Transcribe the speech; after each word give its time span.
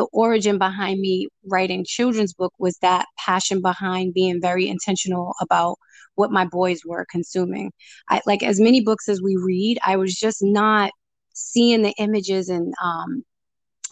the 0.00 0.06
origin 0.14 0.56
behind 0.56 0.98
me 0.98 1.28
writing 1.44 1.84
children's 1.86 2.32
book 2.32 2.54
was 2.58 2.78
that 2.78 3.04
passion 3.18 3.60
behind 3.60 4.14
being 4.14 4.40
very 4.40 4.66
intentional 4.66 5.34
about 5.42 5.76
what 6.14 6.30
my 6.30 6.46
boys 6.46 6.80
were 6.86 7.04
consuming. 7.10 7.70
I 8.08 8.22
like 8.24 8.42
as 8.42 8.58
many 8.58 8.80
books 8.80 9.10
as 9.10 9.20
we 9.20 9.36
read, 9.36 9.78
I 9.84 9.98
was 9.98 10.14
just 10.14 10.38
not 10.42 10.90
seeing 11.34 11.82
the 11.82 11.92
images 11.98 12.48
and 12.48 12.72
um 12.82 13.24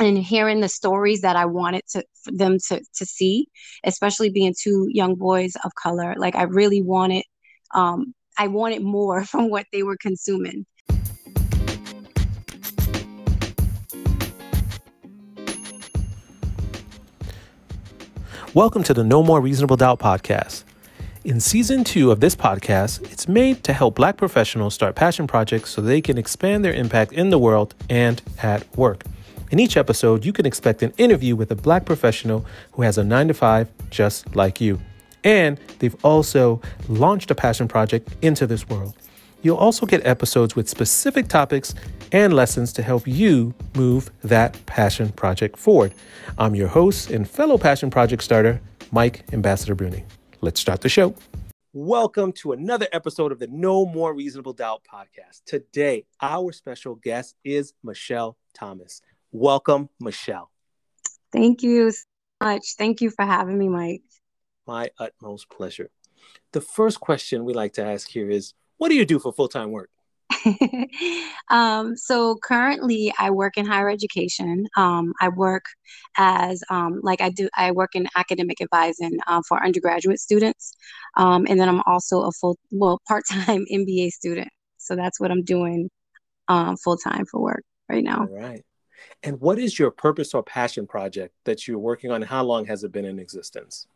and 0.00 0.16
hearing 0.16 0.60
the 0.60 0.68
stories 0.70 1.20
that 1.20 1.36
I 1.36 1.44
wanted 1.44 1.82
to 1.90 2.02
them 2.24 2.56
to 2.68 2.80
to 2.80 3.04
see, 3.04 3.48
especially 3.84 4.30
being 4.30 4.54
two 4.58 4.86
young 4.90 5.14
boys 5.14 5.52
of 5.62 5.72
color. 5.74 6.14
Like 6.16 6.36
I 6.36 6.44
really 6.44 6.80
wanted 6.80 7.24
um 7.74 8.14
I 8.38 8.46
wanted 8.46 8.82
more 8.82 9.24
from 9.32 9.50
what 9.50 9.66
they 9.74 9.82
were 9.82 9.98
consuming. 10.00 10.64
Welcome 18.54 18.82
to 18.84 18.94
the 18.94 19.04
No 19.04 19.22
More 19.22 19.42
Reasonable 19.42 19.76
Doubt 19.76 19.98
podcast. 19.98 20.64
In 21.22 21.38
season 21.38 21.84
two 21.84 22.10
of 22.10 22.20
this 22.20 22.34
podcast, 22.34 23.02
it's 23.12 23.28
made 23.28 23.62
to 23.64 23.74
help 23.74 23.96
Black 23.96 24.16
professionals 24.16 24.72
start 24.72 24.94
passion 24.94 25.26
projects 25.26 25.70
so 25.70 25.82
they 25.82 26.00
can 26.00 26.16
expand 26.16 26.64
their 26.64 26.72
impact 26.72 27.12
in 27.12 27.28
the 27.28 27.38
world 27.38 27.74
and 27.90 28.22
at 28.42 28.66
work. 28.74 29.04
In 29.50 29.58
each 29.58 29.76
episode, 29.76 30.24
you 30.24 30.32
can 30.32 30.46
expect 30.46 30.82
an 30.82 30.94
interview 30.96 31.36
with 31.36 31.50
a 31.50 31.56
Black 31.56 31.84
professional 31.84 32.46
who 32.72 32.80
has 32.82 32.96
a 32.96 33.04
nine 33.04 33.28
to 33.28 33.34
five 33.34 33.68
just 33.90 34.34
like 34.34 34.62
you. 34.62 34.80
And 35.22 35.60
they've 35.78 35.96
also 36.02 36.62
launched 36.88 37.30
a 37.30 37.34
passion 37.34 37.68
project 37.68 38.16
into 38.22 38.46
this 38.46 38.66
world. 38.66 38.96
You'll 39.40 39.56
also 39.56 39.86
get 39.86 40.04
episodes 40.04 40.56
with 40.56 40.68
specific 40.68 41.28
topics 41.28 41.74
and 42.10 42.34
lessons 42.34 42.72
to 42.72 42.82
help 42.82 43.06
you 43.06 43.54
move 43.76 44.10
that 44.24 44.58
passion 44.66 45.10
project 45.12 45.56
forward. 45.56 45.94
I'm 46.38 46.56
your 46.56 46.66
host 46.66 47.10
and 47.10 47.28
fellow 47.28 47.56
passion 47.56 47.88
project 47.88 48.24
starter, 48.24 48.60
Mike 48.90 49.22
Ambassador 49.32 49.76
Bruni. 49.76 50.04
Let's 50.40 50.60
start 50.60 50.80
the 50.80 50.88
show. 50.88 51.14
Welcome 51.72 52.32
to 52.32 52.52
another 52.52 52.88
episode 52.92 53.30
of 53.30 53.38
the 53.38 53.46
No 53.46 53.86
More 53.86 54.12
Reasonable 54.12 54.54
Doubt 54.54 54.82
podcast. 54.92 55.44
Today, 55.46 56.06
our 56.20 56.50
special 56.50 56.96
guest 56.96 57.36
is 57.44 57.74
Michelle 57.84 58.36
Thomas. 58.54 59.02
Welcome, 59.30 59.88
Michelle. 60.00 60.50
Thank 61.30 61.62
you 61.62 61.92
so 61.92 62.04
much. 62.42 62.74
Thank 62.76 63.00
you 63.00 63.10
for 63.10 63.24
having 63.24 63.56
me, 63.56 63.68
Mike. 63.68 64.02
My 64.66 64.90
utmost 64.98 65.48
pleasure. 65.48 65.90
The 66.52 66.60
first 66.60 66.98
question 66.98 67.44
we 67.44 67.52
like 67.52 67.74
to 67.74 67.84
ask 67.84 68.08
here 68.08 68.30
is 68.30 68.54
what 68.78 68.88
do 68.88 68.94
you 68.94 69.04
do 69.04 69.18
for 69.18 69.32
full 69.32 69.48
time 69.48 69.70
work? 69.70 69.90
um, 71.50 71.96
so 71.96 72.36
currently, 72.36 73.12
I 73.18 73.30
work 73.30 73.56
in 73.56 73.66
higher 73.66 73.88
education. 73.88 74.66
Um, 74.76 75.12
I 75.20 75.28
work 75.28 75.64
as 76.16 76.62
um, 76.70 77.00
like 77.02 77.20
I 77.20 77.30
do. 77.30 77.48
I 77.56 77.72
work 77.72 77.94
in 77.94 78.08
academic 78.16 78.60
advising 78.60 79.18
uh, 79.26 79.42
for 79.46 79.62
undergraduate 79.62 80.20
students, 80.20 80.74
um, 81.16 81.46
and 81.48 81.58
then 81.58 81.68
I'm 81.68 81.82
also 81.86 82.22
a 82.22 82.32
full, 82.32 82.58
well, 82.70 83.00
part 83.08 83.24
time 83.28 83.66
MBA 83.70 84.10
student. 84.10 84.48
So 84.78 84.96
that's 84.96 85.20
what 85.20 85.30
I'm 85.30 85.42
doing 85.42 85.90
um, 86.48 86.76
full 86.76 86.96
time 86.96 87.26
for 87.26 87.40
work 87.40 87.64
right 87.88 88.04
now. 88.04 88.20
All 88.20 88.38
right. 88.38 88.64
And 89.22 89.40
what 89.40 89.58
is 89.58 89.78
your 89.78 89.90
purpose 89.90 90.34
or 90.34 90.42
passion 90.42 90.86
project 90.86 91.34
that 91.44 91.66
you're 91.66 91.78
working 91.78 92.10
on? 92.10 92.22
How 92.22 92.42
long 92.42 92.66
has 92.66 92.84
it 92.84 92.92
been 92.92 93.04
in 93.04 93.18
existence? 93.18 93.86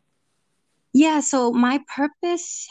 Yeah, 0.93 1.21
so 1.21 1.51
my 1.51 1.79
purpose 1.93 2.67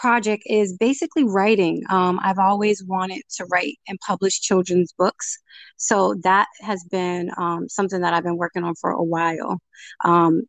project 0.00 0.42
is 0.46 0.76
basically 0.76 1.24
writing. 1.24 1.82
Um, 1.90 2.20
I've 2.22 2.38
always 2.38 2.84
wanted 2.84 3.22
to 3.36 3.44
write 3.46 3.78
and 3.88 3.98
publish 4.06 4.40
children's 4.40 4.92
books. 4.92 5.38
So 5.76 6.14
that 6.22 6.46
has 6.60 6.84
been 6.84 7.30
um, 7.36 7.68
something 7.68 8.00
that 8.00 8.14
I've 8.14 8.24
been 8.24 8.36
working 8.36 8.64
on 8.64 8.74
for 8.74 8.90
a 8.90 9.02
while. 9.02 9.58
Um, 10.04 10.42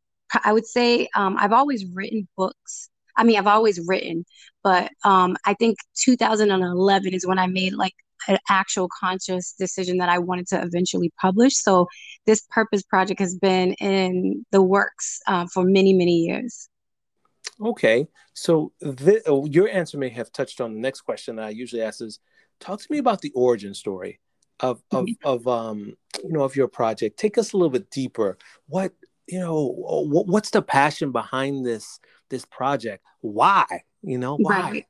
I 0.44 0.54
would 0.54 0.66
say 0.66 1.08
um, 1.16 1.38
I've 1.40 1.54
always 1.54 1.86
written 1.94 2.28
books. 2.36 2.90
I 3.16 3.24
mean, 3.24 3.38
I've 3.38 3.48
always 3.48 3.80
written, 3.88 4.26
but 4.64 4.92
um, 5.04 5.38
I 5.46 5.54
think 5.56 5.78
2011 6.04 7.14
is 7.14 7.26
when 7.26 7.40
I 7.40 7.48
made 7.48 7.74
like 7.74 7.94
an 8.28 8.38
actual 8.50 8.90
conscious 9.00 9.54
decision 9.58 9.98
that 9.98 10.10
I 10.10 10.20
wanted 10.20 10.48
to 10.48 10.62
eventually 10.62 11.12
publish. 11.20 11.56
So 11.56 11.88
this 12.26 12.42
purpose 12.52 12.84
project 12.84 13.20
has 13.20 13.36
been 13.36 13.74
in 13.74 14.46
the 14.52 14.62
works 14.62 15.20
uh, 15.28 15.48
for 15.54 15.64
many, 15.64 15.94
many 15.94 16.18
years. 16.18 16.70
Okay, 17.60 18.08
so 18.34 18.72
th- 18.82 19.24
oh, 19.26 19.46
your 19.46 19.68
answer 19.70 19.98
may 19.98 20.10
have 20.10 20.32
touched 20.32 20.62
on 20.62 20.74
the 20.74 20.80
next 20.80 21.02
question 21.02 21.38
that 21.38 21.46
I 21.46 21.50
usually 21.50 21.82
ask 21.82 22.02
is, 22.02 22.20
talk 22.60 22.80
to 22.80 22.88
me 22.90 23.00
about 23.00 23.22
the 23.22 23.32
origin 23.36 23.74
story 23.74 24.20
of 24.60 24.82
of 24.92 25.06
mm-hmm. 25.06 25.28
of 25.28 25.48
um 25.48 25.94
you 26.24 26.32
know 26.32 26.44
of 26.44 26.56
your 26.56 26.68
project. 26.68 27.18
Take 27.18 27.38
us 27.38 27.54
a 27.54 27.58
little 27.58 27.70
bit 27.70 27.90
deeper. 27.90 28.38
What 28.68 28.94
you 29.28 29.40
know 29.40 29.74
what, 29.76 30.28
what's 30.28 30.52
the 30.52 30.62
passion 30.62 31.12
behind 31.12 31.66
this 31.66 32.00
this 32.30 32.46
project? 32.46 33.04
Why 33.22 33.66
you 34.02 34.18
know 34.18 34.38
why? 34.38 34.84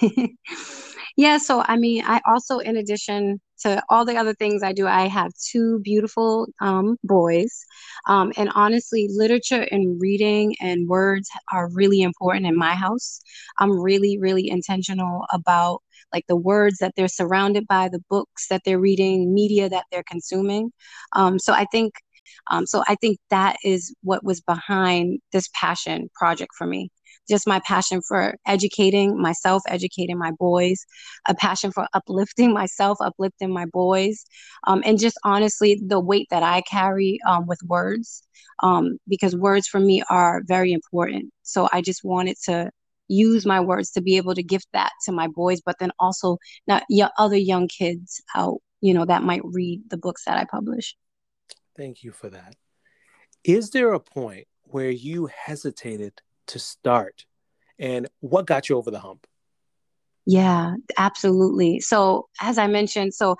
Right. 0.00 0.30
yeah, 1.16 1.38
so 1.38 1.62
I 1.66 1.76
mean, 1.76 2.04
I 2.04 2.20
also 2.26 2.58
in 2.58 2.76
addition 2.76 3.40
to 3.60 3.82
all 3.88 4.04
the 4.04 4.16
other 4.16 4.34
things 4.34 4.62
I 4.62 4.72
do, 4.72 4.86
I 4.86 5.08
have 5.08 5.32
two 5.34 5.80
beautiful 5.80 6.46
um, 6.60 6.96
boys. 7.04 7.64
Um, 8.06 8.32
and 8.36 8.50
honestly, 8.54 9.08
literature 9.10 9.66
and 9.70 10.00
reading 10.00 10.54
and 10.60 10.88
words 10.88 11.28
are 11.52 11.70
really 11.72 12.02
important 12.02 12.46
in 12.46 12.56
my 12.56 12.74
house. 12.74 13.20
I'm 13.58 13.78
really, 13.80 14.18
really 14.18 14.48
intentional 14.48 15.24
about 15.32 15.82
like 16.12 16.24
the 16.26 16.36
words 16.36 16.78
that 16.78 16.94
they're 16.96 17.08
surrounded 17.08 17.66
by, 17.66 17.88
the 17.88 18.02
books 18.08 18.48
that 18.48 18.62
they're 18.64 18.80
reading, 18.80 19.34
media 19.34 19.68
that 19.68 19.84
they're 19.90 20.04
consuming. 20.04 20.72
Um, 21.14 21.38
so 21.38 21.52
I 21.52 21.66
think 21.70 21.94
um, 22.50 22.66
so 22.66 22.82
I 22.88 22.94
think 22.94 23.18
that 23.30 23.56
is 23.64 23.94
what 24.02 24.24
was 24.24 24.40
behind 24.40 25.20
this 25.32 25.48
passion 25.54 26.08
project 26.14 26.52
for 26.56 26.66
me 26.66 26.90
just 27.28 27.46
my 27.46 27.60
passion 27.60 28.00
for 28.06 28.34
educating 28.46 29.20
myself, 29.20 29.62
educating 29.68 30.18
my 30.18 30.32
boys, 30.32 30.84
a 31.26 31.34
passion 31.34 31.72
for 31.72 31.86
uplifting 31.92 32.52
myself, 32.60 32.98
uplifting 33.00 33.52
my 33.52 33.66
boys, 33.66 34.24
um, 34.66 34.82
and 34.84 34.98
just 34.98 35.18
honestly 35.24 35.80
the 35.86 36.00
weight 36.00 36.26
that 36.30 36.42
I 36.42 36.62
carry 36.62 37.18
um, 37.28 37.46
with 37.46 37.60
words, 37.64 38.22
um, 38.62 38.98
because 39.08 39.36
words 39.36 39.66
for 39.66 39.80
me 39.80 40.02
are 40.10 40.42
very 40.46 40.72
important. 40.72 41.32
So 41.42 41.68
I 41.72 41.82
just 41.82 42.04
wanted 42.04 42.36
to 42.44 42.70
use 43.08 43.46
my 43.46 43.60
words 43.60 43.90
to 43.92 44.02
be 44.02 44.16
able 44.16 44.34
to 44.34 44.42
gift 44.42 44.68
that 44.72 44.90
to 45.04 45.12
my 45.12 45.28
boys, 45.28 45.60
but 45.64 45.76
then 45.80 45.90
also 45.98 46.36
not 46.66 46.84
y- 46.90 47.08
other 47.18 47.36
young 47.36 47.68
kids 47.68 48.22
out, 48.34 48.58
you 48.80 48.94
know, 48.94 49.04
that 49.04 49.22
might 49.22 49.40
read 49.44 49.82
the 49.88 49.96
books 49.96 50.24
that 50.26 50.36
I 50.36 50.44
publish. 50.44 50.94
Thank 51.76 52.02
you 52.02 52.12
for 52.12 52.28
that. 52.30 52.54
Is 53.44 53.70
there 53.70 53.92
a 53.92 54.00
point 54.00 54.46
where 54.64 54.90
you 54.90 55.26
hesitated 55.26 56.20
to 56.48 56.58
start 56.58 57.24
and 57.78 58.08
what 58.20 58.46
got 58.46 58.68
you 58.68 58.76
over 58.76 58.90
the 58.90 59.00
hump? 59.00 59.26
Yeah 60.26 60.74
absolutely. 60.96 61.80
So 61.80 62.28
as 62.40 62.58
i 62.58 62.66
mentioned 62.66 63.14
so 63.14 63.36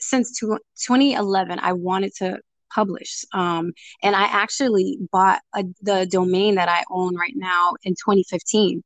since 0.00 0.38
2011 0.38 1.58
i 1.60 1.72
wanted 1.72 2.12
to 2.16 2.38
publish 2.74 3.24
um, 3.34 3.72
and 4.02 4.16
i 4.16 4.24
actually 4.24 4.98
bought 5.12 5.40
a, 5.54 5.64
the 5.82 6.06
domain 6.06 6.54
that 6.54 6.68
i 6.68 6.82
own 6.90 7.16
right 7.16 7.34
now 7.36 7.74
in 7.82 7.92
2015 7.92 8.82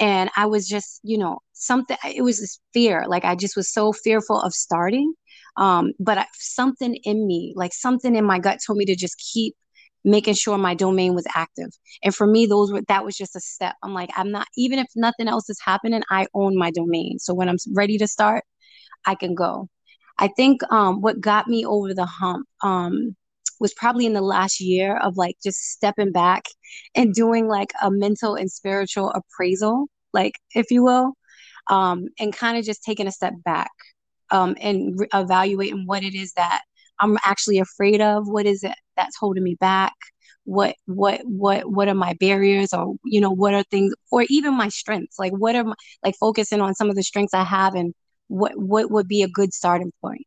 and 0.00 0.30
i 0.36 0.46
was 0.46 0.68
just 0.68 1.00
you 1.02 1.16
know 1.18 1.38
something 1.52 1.96
it 2.14 2.22
was 2.22 2.40
this 2.40 2.60
fear 2.72 3.04
like 3.06 3.24
i 3.24 3.34
just 3.34 3.56
was 3.56 3.72
so 3.72 3.92
fearful 3.92 4.40
of 4.40 4.52
starting 4.52 5.14
um, 5.54 5.92
but 6.00 6.16
I, 6.16 6.26
something 6.32 6.94
in 7.04 7.26
me 7.26 7.52
like 7.56 7.74
something 7.74 8.16
in 8.16 8.24
my 8.24 8.38
gut 8.38 8.60
told 8.66 8.78
me 8.78 8.86
to 8.86 8.96
just 8.96 9.18
keep 9.18 9.54
making 10.04 10.34
sure 10.34 10.58
my 10.58 10.74
domain 10.74 11.14
was 11.14 11.26
active. 11.34 11.68
And 12.02 12.14
for 12.14 12.26
me, 12.26 12.46
those 12.46 12.72
were 12.72 12.82
that 12.88 13.04
was 13.04 13.16
just 13.16 13.36
a 13.36 13.40
step. 13.40 13.76
I'm 13.82 13.94
like, 13.94 14.10
I'm 14.16 14.30
not 14.30 14.46
even 14.56 14.78
if 14.78 14.86
nothing 14.96 15.28
else 15.28 15.48
is 15.48 15.58
happening, 15.64 16.02
I 16.10 16.26
own 16.34 16.56
my 16.56 16.70
domain. 16.70 17.18
So 17.18 17.34
when 17.34 17.48
I'm 17.48 17.58
ready 17.74 17.98
to 17.98 18.08
start, 18.08 18.44
I 19.06 19.14
can 19.14 19.34
go. 19.34 19.68
I 20.18 20.28
think 20.28 20.60
um, 20.70 21.00
what 21.00 21.20
got 21.20 21.48
me 21.48 21.64
over 21.64 21.94
the 21.94 22.06
hump 22.06 22.46
um, 22.62 23.16
was 23.60 23.74
probably 23.74 24.06
in 24.06 24.12
the 24.12 24.20
last 24.20 24.60
year 24.60 24.96
of 24.98 25.16
like 25.16 25.36
just 25.42 25.58
stepping 25.72 26.12
back 26.12 26.44
and 26.94 27.14
doing 27.14 27.48
like 27.48 27.72
a 27.82 27.90
mental 27.90 28.34
and 28.34 28.50
spiritual 28.50 29.10
appraisal, 29.10 29.86
like 30.12 30.34
if 30.54 30.70
you 30.70 30.82
will, 30.82 31.12
um, 31.68 32.06
and 32.18 32.34
kind 32.34 32.58
of 32.58 32.64
just 32.64 32.82
taking 32.82 33.06
a 33.06 33.12
step 33.12 33.34
back 33.44 33.70
um, 34.30 34.56
and 34.60 34.98
re- 34.98 35.08
evaluating 35.14 35.86
what 35.86 36.02
it 36.02 36.14
is 36.14 36.32
that 36.34 36.62
I'm 37.00 37.18
actually 37.24 37.58
afraid 37.58 38.00
of? 38.00 38.26
What 38.26 38.46
is 38.46 38.62
it 38.64 38.74
that's 38.96 39.16
holding 39.16 39.42
me 39.42 39.54
back? 39.54 39.94
What 40.44 40.76
what 40.86 41.20
what 41.24 41.70
what 41.70 41.88
are 41.88 41.94
my 41.94 42.14
barriers 42.18 42.72
or 42.72 42.94
you 43.04 43.20
know 43.20 43.30
what 43.30 43.54
are 43.54 43.62
things 43.64 43.94
or 44.10 44.24
even 44.28 44.54
my 44.54 44.68
strengths? 44.68 45.18
Like 45.18 45.32
what 45.32 45.54
are 45.54 45.64
my, 45.64 45.74
like 46.04 46.16
focusing 46.16 46.60
on 46.60 46.74
some 46.74 46.90
of 46.90 46.96
the 46.96 47.02
strengths 47.02 47.34
I 47.34 47.44
have 47.44 47.74
and 47.74 47.94
what 48.28 48.52
what 48.56 48.90
would 48.90 49.08
be 49.08 49.22
a 49.22 49.28
good 49.28 49.52
starting 49.52 49.92
point? 50.00 50.26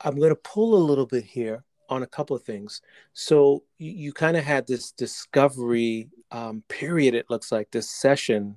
I'm 0.00 0.16
going 0.16 0.30
to 0.30 0.36
pull 0.36 0.74
a 0.74 0.84
little 0.84 1.06
bit 1.06 1.24
here 1.24 1.64
on 1.88 2.02
a 2.02 2.06
couple 2.06 2.36
of 2.36 2.42
things. 2.42 2.82
So 3.12 3.62
you, 3.78 3.92
you 3.92 4.12
kind 4.12 4.36
of 4.36 4.44
had 4.44 4.66
this 4.66 4.92
discovery 4.92 6.10
um, 6.30 6.64
period. 6.68 7.14
It 7.14 7.26
looks 7.30 7.50
like 7.50 7.70
this 7.70 7.88
session 7.88 8.56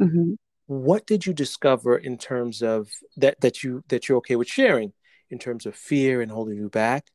mm-hmm 0.00 0.34
what 0.66 1.06
did 1.06 1.26
you 1.26 1.34
discover 1.34 1.96
in 1.96 2.16
terms 2.16 2.62
of 2.62 2.88
that 3.16 3.40
that 3.40 3.62
you 3.62 3.84
that 3.88 4.08
you're 4.08 4.18
okay 4.18 4.36
with 4.36 4.48
sharing 4.48 4.92
in 5.30 5.38
terms 5.38 5.66
of 5.66 5.74
fear 5.74 6.20
and 6.20 6.30
holding 6.30 6.56
you 6.56 6.68
back, 6.68 7.10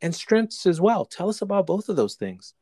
and 0.00 0.14
strengths 0.14 0.66
as 0.66 0.80
well. 0.80 1.04
Tell 1.04 1.28
us 1.28 1.42
about 1.42 1.66
both 1.66 1.88
of 1.88 1.96
those 1.96 2.14
things. 2.14 2.54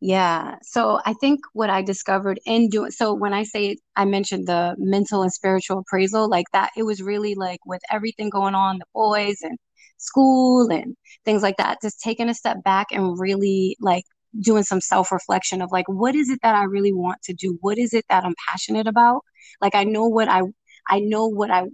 Yeah. 0.00 0.56
So 0.62 0.98
I 1.06 1.12
think 1.14 1.40
what 1.52 1.70
I 1.70 1.80
discovered 1.80 2.40
in 2.44 2.68
doing 2.68 2.90
so 2.90 3.14
when 3.14 3.32
I 3.32 3.44
say 3.44 3.76
I 3.94 4.04
mentioned 4.04 4.48
the 4.48 4.74
mental 4.76 5.22
and 5.22 5.32
spiritual 5.32 5.78
appraisal, 5.78 6.28
like 6.28 6.46
that, 6.52 6.70
it 6.76 6.82
was 6.82 7.00
really 7.00 7.36
like 7.36 7.60
with 7.64 7.80
everything 7.88 8.28
going 8.28 8.56
on, 8.56 8.78
the 8.78 8.84
boys 8.92 9.36
and 9.42 9.56
school 9.98 10.72
and 10.72 10.96
things 11.24 11.42
like 11.42 11.56
that, 11.58 11.78
just 11.82 12.00
taking 12.00 12.28
a 12.28 12.34
step 12.34 12.64
back 12.64 12.88
and 12.90 13.16
really 13.20 13.76
like 13.80 14.02
doing 14.40 14.64
some 14.64 14.80
self-reflection 14.80 15.62
of 15.62 15.70
like 15.70 15.88
what 15.88 16.16
is 16.16 16.30
it 16.30 16.40
that 16.42 16.56
I 16.56 16.64
really 16.64 16.92
want 16.92 17.22
to 17.22 17.32
do? 17.32 17.56
What 17.60 17.78
is 17.78 17.94
it 17.94 18.04
that 18.08 18.24
I'm 18.24 18.34
passionate 18.48 18.88
about? 18.88 19.22
Like 19.60 19.76
I 19.76 19.84
know 19.84 20.08
what 20.08 20.28
I 20.28 20.42
I 20.88 21.00
know 21.00 21.26
what 21.26 21.50
I 21.50 21.64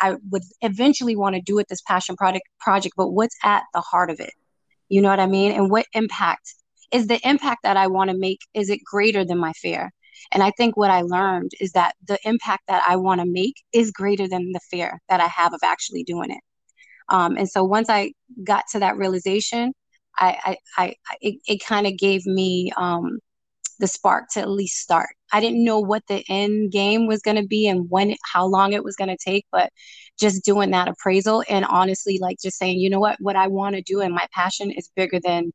I 0.00 0.16
would 0.30 0.42
eventually 0.60 1.16
want 1.16 1.34
to 1.36 1.40
do 1.40 1.54
with 1.54 1.68
this 1.68 1.82
passion 1.82 2.16
project 2.16 2.46
project, 2.60 2.94
but 2.96 3.10
what's 3.10 3.36
at 3.44 3.64
the 3.74 3.80
heart 3.80 4.10
of 4.10 4.20
it? 4.20 4.32
You 4.88 5.02
know 5.02 5.08
what 5.08 5.20
I 5.20 5.26
mean? 5.26 5.52
And 5.52 5.70
what 5.70 5.86
impact 5.92 6.54
is 6.92 7.06
the 7.06 7.20
impact 7.28 7.62
that 7.64 7.76
I 7.76 7.86
want 7.88 8.10
to 8.10 8.16
make 8.16 8.40
is 8.54 8.70
it 8.70 8.80
greater 8.84 9.24
than 9.24 9.38
my 9.38 9.52
fear? 9.52 9.90
And 10.32 10.42
I 10.42 10.50
think 10.56 10.76
what 10.76 10.90
I 10.90 11.02
learned 11.02 11.52
is 11.60 11.72
that 11.72 11.94
the 12.06 12.18
impact 12.24 12.64
that 12.68 12.82
I 12.86 12.96
want 12.96 13.20
to 13.20 13.26
make 13.26 13.54
is 13.72 13.90
greater 13.90 14.28
than 14.28 14.52
the 14.52 14.60
fear 14.70 14.98
that 15.08 15.20
I 15.20 15.26
have 15.26 15.52
of 15.52 15.60
actually 15.62 16.04
doing 16.04 16.30
it. 16.30 16.40
Um, 17.08 17.36
and 17.36 17.48
so 17.48 17.64
once 17.64 17.88
I 17.88 18.12
got 18.42 18.64
to 18.72 18.80
that 18.80 18.96
realization, 18.96 19.72
I, 20.18 20.56
I, 20.76 20.84
I 20.84 20.94
it, 21.20 21.36
it 21.46 21.64
kind 21.64 21.86
of 21.86 21.96
gave 21.98 22.24
me 22.26 22.72
um, 22.76 23.18
the 23.78 23.86
spark 23.86 24.26
to 24.32 24.40
at 24.40 24.48
least 24.48 24.80
start. 24.80 25.10
I 25.32 25.40
didn't 25.40 25.64
know 25.64 25.80
what 25.80 26.02
the 26.08 26.24
end 26.28 26.72
game 26.72 27.06
was 27.06 27.20
going 27.20 27.36
to 27.36 27.46
be 27.46 27.68
and 27.68 27.90
when, 27.90 28.14
how 28.32 28.46
long 28.46 28.72
it 28.72 28.84
was 28.84 28.96
going 28.96 29.08
to 29.08 29.16
take, 29.16 29.46
but 29.52 29.70
just 30.18 30.44
doing 30.44 30.70
that 30.70 30.88
appraisal 30.88 31.44
and 31.48 31.64
honestly, 31.64 32.18
like 32.20 32.38
just 32.42 32.58
saying, 32.58 32.78
you 32.78 32.90
know 32.90 33.00
what, 33.00 33.16
what 33.20 33.36
I 33.36 33.48
want 33.48 33.76
to 33.76 33.82
do 33.82 34.00
and 34.00 34.14
my 34.14 34.26
passion 34.32 34.70
is 34.70 34.90
bigger 34.96 35.20
than 35.22 35.52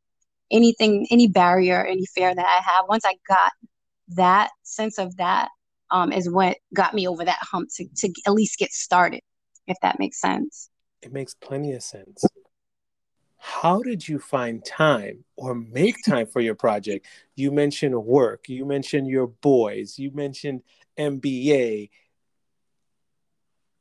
anything, 0.52 1.08
any 1.10 1.28
barrier, 1.28 1.86
any 1.86 2.06
fear 2.14 2.34
that 2.34 2.46
I 2.46 2.62
have. 2.72 2.86
Once 2.88 3.06
I 3.06 3.16
got 3.28 3.52
that 4.10 4.52
sense 4.64 4.98
of 4.98 5.16
that, 5.18 5.50
um, 5.90 6.12
is 6.12 6.30
what 6.30 6.58
got 6.74 6.94
me 6.94 7.08
over 7.08 7.26
that 7.26 7.40
hump 7.42 7.70
to, 7.76 7.86
to 7.98 8.14
at 8.26 8.34
least 8.34 8.58
get 8.58 8.72
started, 8.72 9.22
if 9.68 9.78
that 9.82 10.00
makes 10.00 10.20
sense. 10.20 10.70
It 11.02 11.12
makes 11.12 11.34
plenty 11.34 11.74
of 11.74 11.84
sense. 11.84 12.24
How 13.44 13.82
did 13.82 14.08
you 14.08 14.20
find 14.20 14.64
time 14.64 15.26
or 15.36 15.56
make 15.56 15.96
time 16.06 16.28
for 16.28 16.42
your 16.42 16.54
project? 16.54 17.08
You 17.36 17.52
mentioned 17.52 17.96
work, 17.96 18.48
you 18.48 18.66
mentioned 18.66 19.08
your 19.08 19.28
boys, 19.28 19.98
you 19.98 20.12
mentioned 20.12 20.62
MBA. 20.98 21.90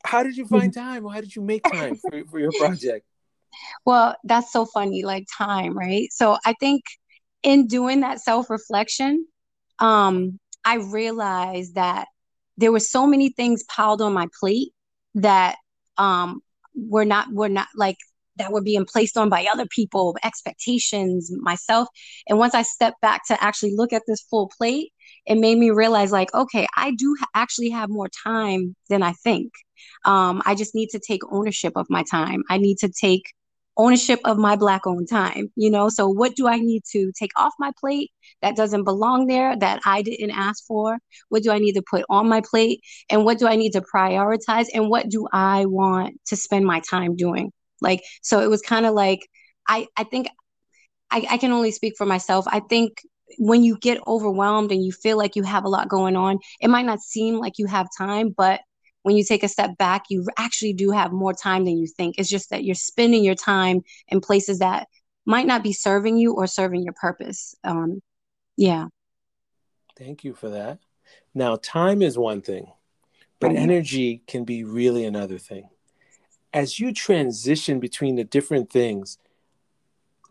How 0.02 0.22
did 0.22 0.38
you 0.38 0.46
find 0.46 0.72
time? 0.72 1.04
Or 1.04 1.12
how 1.12 1.20
did 1.20 1.36
you 1.36 1.42
make 1.42 1.62
time 1.70 1.96
for, 1.96 2.24
for 2.30 2.40
your 2.40 2.52
project? 2.52 3.06
Well, 3.84 4.14
that's 4.22 4.52
so 4.52 4.64
funny, 4.64 5.02
like 5.02 5.26
time, 5.36 5.76
right? 5.76 6.08
So 6.12 6.38
I 6.46 6.54
think 6.60 6.82
in 7.42 7.66
doing 7.66 8.00
that 8.00 8.20
self 8.20 8.48
reflection, 8.48 9.26
um, 9.80 10.38
I 10.64 10.76
realized 10.76 11.74
that 11.74 12.06
there 12.56 12.70
were 12.70 12.80
so 12.80 13.06
many 13.08 13.30
things 13.30 13.64
piled 13.64 14.02
on 14.02 14.12
my 14.12 14.28
plate 14.38 14.72
that 15.16 15.56
um, 15.98 16.42
were 16.74 17.04
not 17.04 17.32
were 17.32 17.48
not 17.48 17.66
like 17.74 17.96
that 18.40 18.52
were 18.52 18.62
being 18.62 18.87
placed 18.87 19.19
on 19.19 19.28
by 19.28 19.46
other 19.52 19.66
people, 19.66 20.16
expectations, 20.25 21.31
myself. 21.40 21.88
And 22.26 22.38
once 22.38 22.54
I 22.54 22.62
stepped 22.62 23.00
back 23.02 23.26
to 23.26 23.42
actually 23.42 23.75
look 23.76 23.92
at 23.92 24.02
this 24.06 24.22
full 24.22 24.50
plate, 24.56 24.92
it 25.26 25.37
made 25.37 25.58
me 25.58 25.70
realize 25.70 26.10
like, 26.10 26.32
okay, 26.32 26.66
I 26.75 26.92
do 26.92 27.14
ha- 27.20 27.26
actually 27.34 27.69
have 27.70 27.90
more 27.90 28.08
time 28.08 28.75
than 28.88 29.02
I 29.02 29.12
think. 29.12 29.52
Um, 30.06 30.42
I 30.46 30.54
just 30.54 30.75
need 30.75 30.88
to 30.90 30.98
take 30.98 31.20
ownership 31.31 31.75
of 31.76 31.87
my 31.90 32.02
time. 32.10 32.42
I 32.48 32.56
need 32.56 32.78
to 32.78 32.88
take 32.88 33.25
ownership 33.76 34.20
of 34.25 34.37
my 34.37 34.56
black 34.56 34.87
owned 34.87 35.08
time 35.08 35.50
you 35.56 35.70
know 35.70 35.88
so 35.88 36.06
what 36.06 36.34
do 36.34 36.46
i 36.46 36.58
need 36.58 36.82
to 36.84 37.12
take 37.19 37.31
off 37.37 37.54
my 37.58 37.72
plate 37.81 38.10
that 38.42 38.56
doesn't 38.56 38.84
belong 38.84 39.26
there 39.26 39.56
that 39.56 39.81
i 39.87 40.02
didn't 40.02 40.32
ask 40.32 40.66
for 40.66 40.98
what 41.28 41.42
do 41.42 41.50
i 41.50 41.58
need 41.58 41.72
to 41.72 41.82
put 41.88 42.04
on 42.10 42.28
my 42.28 42.42
plate 42.42 42.81
and 43.08 43.25
what 43.25 43.38
do 43.38 43.46
i 43.46 43.56
need 43.56 43.72
to 43.72 43.81
prioritize 43.81 44.66
and 44.75 44.90
what 44.90 45.08
do 45.08 45.26
i 45.32 45.64
want 45.66 46.14
to 46.26 46.37
spend 46.37 46.66
my 46.66 46.81
time 46.90 47.16
doing 47.16 47.50
like 47.80 48.02
so 48.22 48.40
it 48.40 48.50
was 48.50 48.62
kind 48.62 48.86
of 48.86 48.94
like 48.94 49.20
i 49.68 49.86
i 49.96 50.04
think 50.04 50.28
I, 51.10 51.26
I 51.30 51.38
can 51.38 51.52
only 51.52 51.72
speak 51.72 51.94
for 51.96 52.06
myself 52.06 52.46
i 52.48 52.60
think 52.60 53.02
when 53.38 53.62
you 53.62 53.78
get 53.78 54.04
overwhelmed 54.06 54.72
and 54.72 54.84
you 54.84 54.92
feel 54.92 55.16
like 55.16 55.36
you 55.36 55.44
have 55.44 55.64
a 55.64 55.68
lot 55.68 55.88
going 55.88 56.16
on 56.16 56.38
it 56.60 56.68
might 56.68 56.86
not 56.86 57.00
seem 57.00 57.36
like 57.36 57.58
you 57.58 57.66
have 57.66 57.88
time 57.96 58.34
but 58.36 58.60
when 59.02 59.16
you 59.16 59.24
take 59.24 59.42
a 59.42 59.48
step 59.48 59.76
back, 59.78 60.04
you 60.10 60.26
actually 60.36 60.72
do 60.72 60.90
have 60.90 61.12
more 61.12 61.32
time 61.32 61.64
than 61.64 61.78
you 61.78 61.86
think. 61.86 62.16
It's 62.18 62.28
just 62.28 62.50
that 62.50 62.64
you're 62.64 62.74
spending 62.74 63.24
your 63.24 63.34
time 63.34 63.80
in 64.08 64.20
places 64.20 64.58
that 64.58 64.88
might 65.24 65.46
not 65.46 65.62
be 65.62 65.72
serving 65.72 66.18
you 66.18 66.34
or 66.34 66.46
serving 66.46 66.82
your 66.82 66.92
purpose. 66.94 67.54
Um, 67.64 68.00
yeah. 68.56 68.86
Thank 69.96 70.24
you 70.24 70.34
for 70.34 70.50
that. 70.50 70.78
Now, 71.34 71.56
time 71.56 72.02
is 72.02 72.18
one 72.18 72.42
thing, 72.42 72.70
but 73.38 73.52
energy 73.52 74.22
can 74.26 74.44
be 74.44 74.64
really 74.64 75.04
another 75.04 75.38
thing. 75.38 75.68
As 76.52 76.81
you 76.81 76.93
transition 76.93 77.79
between 77.81 78.17
the 78.17 78.25
different 78.25 78.70
things, 78.70 79.19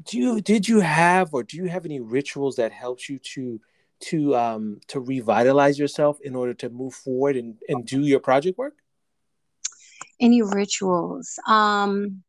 do 0.05 0.17
you 0.17 0.41
did 0.41 0.67
you 0.67 0.79
have 0.79 1.33
or 1.33 1.43
do 1.43 1.57
you 1.57 1.65
have 1.65 1.85
any 1.85 1.99
rituals 1.99 2.55
that 2.57 2.71
helps 2.71 3.09
you 3.09 3.19
to 3.19 3.59
to 3.99 4.35
um, 4.35 4.79
to 4.87 4.99
revitalize 4.99 5.77
yourself 5.77 6.19
in 6.21 6.35
order 6.35 6.53
to 6.55 6.69
move 6.69 6.93
forward 6.93 7.35
and, 7.35 7.57
and 7.67 7.85
do 7.85 8.01
your 8.01 8.19
project 8.19 8.57
work? 8.57 8.75
Any 10.19 10.41
rituals? 10.41 11.39
Um, 11.47 12.23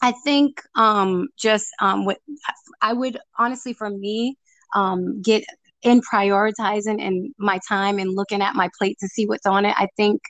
I 0.00 0.12
think 0.24 0.60
um, 0.74 1.28
just 1.38 1.68
um, 1.80 2.04
what 2.04 2.18
I 2.80 2.92
would 2.92 3.18
honestly, 3.38 3.72
for 3.72 3.88
me, 3.88 4.36
um, 4.74 5.22
get 5.22 5.44
in 5.82 6.00
prioritizing 6.00 7.00
and 7.00 7.34
my 7.38 7.58
time 7.68 7.98
and 7.98 8.14
looking 8.14 8.42
at 8.42 8.54
my 8.54 8.68
plate 8.78 8.96
to 9.00 9.08
see 9.08 9.26
what's 9.26 9.46
on 9.46 9.64
it. 9.64 9.74
I 9.76 9.88
think 9.96 10.20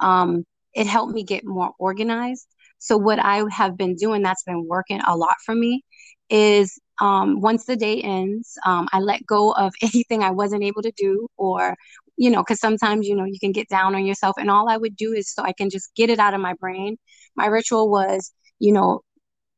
um, 0.00 0.44
it 0.74 0.86
helped 0.86 1.12
me 1.12 1.24
get 1.24 1.44
more 1.44 1.72
organized. 1.78 2.46
So 2.78 2.96
what 2.96 3.18
I 3.18 3.44
have 3.50 3.76
been 3.76 3.94
doing 3.94 4.22
that's 4.22 4.42
been 4.42 4.66
working 4.66 5.00
a 5.06 5.16
lot 5.16 5.36
for 5.44 5.54
me 5.54 5.84
is 6.30 6.78
um, 7.00 7.40
once 7.40 7.66
the 7.66 7.76
day 7.76 8.00
ends, 8.00 8.58
um, 8.64 8.88
I 8.92 9.00
let 9.00 9.26
go 9.26 9.52
of 9.52 9.72
anything 9.82 10.22
I 10.22 10.30
wasn't 10.30 10.64
able 10.64 10.82
to 10.82 10.92
do, 10.96 11.28
or, 11.36 11.76
you 12.16 12.30
know, 12.30 12.42
because 12.42 12.60
sometimes, 12.60 13.06
you 13.06 13.14
know, 13.14 13.24
you 13.24 13.38
can 13.40 13.52
get 13.52 13.68
down 13.68 13.94
on 13.94 14.06
yourself. 14.06 14.36
And 14.38 14.50
all 14.50 14.68
I 14.68 14.76
would 14.76 14.96
do 14.96 15.12
is 15.12 15.32
so 15.32 15.42
I 15.42 15.52
can 15.52 15.70
just 15.70 15.94
get 15.94 16.10
it 16.10 16.18
out 16.18 16.34
of 16.34 16.40
my 16.40 16.54
brain. 16.54 16.96
My 17.36 17.46
ritual 17.46 17.90
was, 17.90 18.32
you 18.58 18.72
know, 18.72 19.02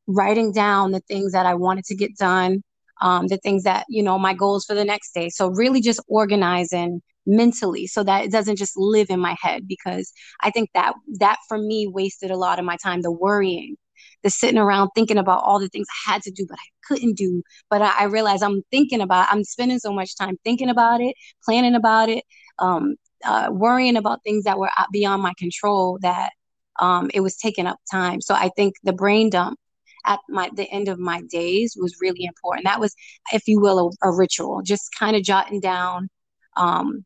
writing 0.07 0.51
down 0.51 0.91
the 0.91 1.01
things 1.01 1.31
that 1.33 1.45
I 1.45 1.55
wanted 1.55 1.85
to 1.85 1.95
get 1.95 2.15
done, 2.17 2.63
um, 3.01 3.27
the 3.27 3.37
things 3.37 3.63
that, 3.63 3.85
you 3.89 4.03
know, 4.03 4.19
my 4.19 4.33
goals 4.33 4.65
for 4.65 4.75
the 4.75 4.85
next 4.85 5.13
day. 5.13 5.29
So 5.29 5.49
really 5.49 5.81
just 5.81 5.99
organizing 6.07 7.01
mentally 7.25 7.87
so 7.87 8.03
that 8.03 8.25
it 8.25 8.31
doesn't 8.31 8.57
just 8.57 8.77
live 8.77 9.09
in 9.09 9.19
my 9.19 9.35
head 9.41 9.67
because 9.67 10.13
I 10.41 10.51
think 10.51 10.69
that 10.73 10.93
that 11.19 11.37
for 11.47 11.57
me 11.57 11.87
wasted 11.87 12.31
a 12.31 12.37
lot 12.37 12.59
of 12.59 12.65
my 12.65 12.77
time, 12.77 13.01
the 13.01 13.11
worrying 13.11 13.77
the 14.23 14.29
sitting 14.29 14.57
around 14.57 14.89
thinking 14.95 15.17
about 15.17 15.43
all 15.43 15.59
the 15.59 15.69
things 15.69 15.87
I 16.07 16.13
had 16.13 16.23
to 16.23 16.31
do, 16.31 16.45
but 16.49 16.57
I 16.57 16.67
couldn't 16.87 17.15
do. 17.15 17.43
But 17.69 17.81
I, 17.81 17.93
I 18.01 18.03
realized 18.05 18.43
I'm 18.43 18.63
thinking 18.71 19.01
about, 19.01 19.27
I'm 19.29 19.43
spending 19.43 19.79
so 19.79 19.93
much 19.93 20.17
time 20.17 20.37
thinking 20.43 20.69
about 20.69 20.99
it, 20.99 21.15
planning 21.43 21.75
about 21.75 22.09
it, 22.09 22.23
um, 22.59 22.95
uh, 23.23 23.49
worrying 23.51 23.97
about 23.97 24.23
things 24.23 24.43
that 24.45 24.57
were 24.57 24.69
beyond 24.91 25.21
my 25.21 25.33
control 25.37 25.99
that 26.01 26.31
um, 26.79 27.09
it 27.13 27.21
was 27.21 27.37
taking 27.37 27.67
up 27.67 27.77
time. 27.91 28.19
So 28.19 28.33
I 28.33 28.49
think 28.55 28.75
the 28.83 28.93
brain 28.93 29.29
dump 29.29 29.59
at 30.05 30.19
my 30.29 30.49
the 30.55 30.69
end 30.71 30.87
of 30.87 30.99
my 30.99 31.21
days 31.29 31.75
was 31.79 31.95
really 32.01 32.25
important. 32.25 32.65
That 32.65 32.79
was, 32.79 32.95
if 33.31 33.47
you 33.47 33.59
will, 33.59 33.93
a, 34.01 34.09
a 34.09 34.15
ritual, 34.15 34.61
just 34.63 34.89
kind 34.97 35.15
of 35.15 35.23
jotting 35.23 35.59
down 35.59 36.09
um, 36.57 37.05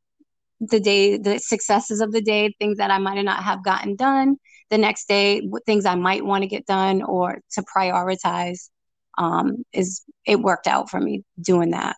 the 0.60 0.80
day, 0.80 1.18
the 1.18 1.40
successes 1.40 2.02
of 2.02 2.12
the 2.12 2.22
day, 2.22 2.54
things 2.60 2.78
that 2.78 2.92
I 2.92 2.98
might 2.98 3.22
not 3.22 3.44
have 3.44 3.64
gotten 3.64 3.96
done, 3.96 4.38
the 4.70 4.78
next 4.78 5.08
day 5.08 5.42
things 5.66 5.86
I 5.86 5.96
might 5.96 6.24
want 6.24 6.44
to 6.44 6.48
get 6.48 6.66
done 6.66 7.02
or 7.02 7.40
to 7.54 7.64
prioritize 7.64 8.70
um, 9.18 9.64
is 9.74 10.04
it 10.26 10.40
worked 10.40 10.68
out 10.68 10.90
for 10.90 11.00
me 11.00 11.24
doing 11.40 11.72
that. 11.72 11.98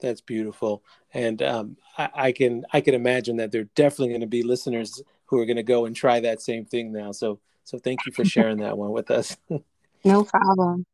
That's 0.00 0.20
beautiful, 0.20 0.82
and 1.14 1.40
um, 1.42 1.76
I, 1.96 2.08
I, 2.14 2.32
can 2.32 2.64
I 2.72 2.80
can 2.80 2.94
imagine 2.94 3.36
that 3.36 3.52
there 3.52 3.60
are 3.60 3.70
definitely 3.76 4.08
going 4.08 4.22
to 4.22 4.26
be 4.26 4.42
listeners 4.42 5.00
who 5.26 5.38
are 5.38 5.46
going 5.46 5.56
to 5.56 5.62
go 5.62 5.84
and 5.84 5.94
try 5.94 6.18
that 6.20 6.42
same 6.42 6.64
thing 6.64 6.92
now. 6.92 7.12
So 7.12 7.38
so 7.64 7.78
thank 7.78 8.04
you 8.06 8.12
for 8.12 8.24
sharing 8.24 8.58
that 8.58 8.76
one 8.76 8.90
with 8.90 9.10
us. 9.10 9.36
no 10.04 10.24
problem. 10.24 10.84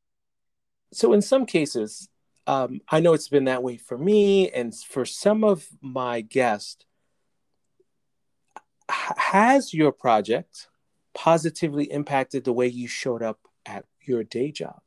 So 0.92 1.12
in 1.12 1.22
some 1.22 1.46
cases, 1.46 2.08
um, 2.48 2.80
I 2.88 3.00
know 3.00 3.12
it's 3.12 3.28
been 3.28 3.44
that 3.44 3.62
way 3.62 3.76
for 3.76 3.98
me, 3.98 4.50
and 4.50 4.74
for 4.74 5.04
some 5.04 5.44
of 5.44 5.68
my 5.82 6.22
guests. 6.22 6.84
Has 8.90 9.74
your 9.74 9.92
project 9.92 10.68
positively 11.14 11.92
impacted 11.92 12.44
the 12.44 12.54
way 12.54 12.66
you 12.66 12.88
showed 12.88 13.22
up 13.22 13.38
at 13.66 13.84
your 14.00 14.24
day 14.24 14.50
job? 14.50 14.80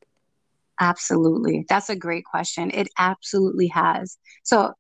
Absolutely. 0.80 1.64
That's 1.70 1.92
a 1.92 1.96
great 1.96 2.26
question. 2.26 2.72
It 2.72 2.88
absolutely 2.98 3.68
has. 3.68 4.18
So 4.42 4.74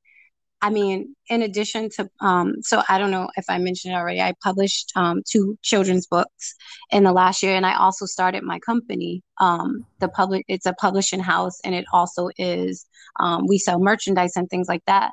I 0.61 0.69
mean, 0.69 1.15
in 1.27 1.41
addition 1.41 1.89
to, 1.95 2.09
um, 2.19 2.53
so 2.61 2.83
I 2.87 2.99
don't 2.99 3.09
know 3.09 3.29
if 3.35 3.45
I 3.49 3.57
mentioned 3.57 3.95
already, 3.95 4.21
I 4.21 4.33
published 4.43 4.91
um, 4.95 5.23
two 5.27 5.57
children's 5.63 6.05
books 6.05 6.53
in 6.91 7.03
the 7.03 7.11
last 7.11 7.41
year, 7.41 7.55
and 7.55 7.65
I 7.65 7.75
also 7.75 8.05
started 8.05 8.43
my 8.43 8.59
company. 8.59 9.23
Um, 9.39 9.85
the 9.99 10.07
public, 10.07 10.45
it's 10.47 10.67
a 10.67 10.73
publishing 10.73 11.19
house, 11.19 11.59
and 11.65 11.73
it 11.73 11.85
also 11.91 12.29
is 12.37 12.85
um, 13.19 13.47
we 13.47 13.57
sell 13.57 13.79
merchandise 13.79 14.33
and 14.35 14.49
things 14.49 14.67
like 14.67 14.83
that. 14.85 15.11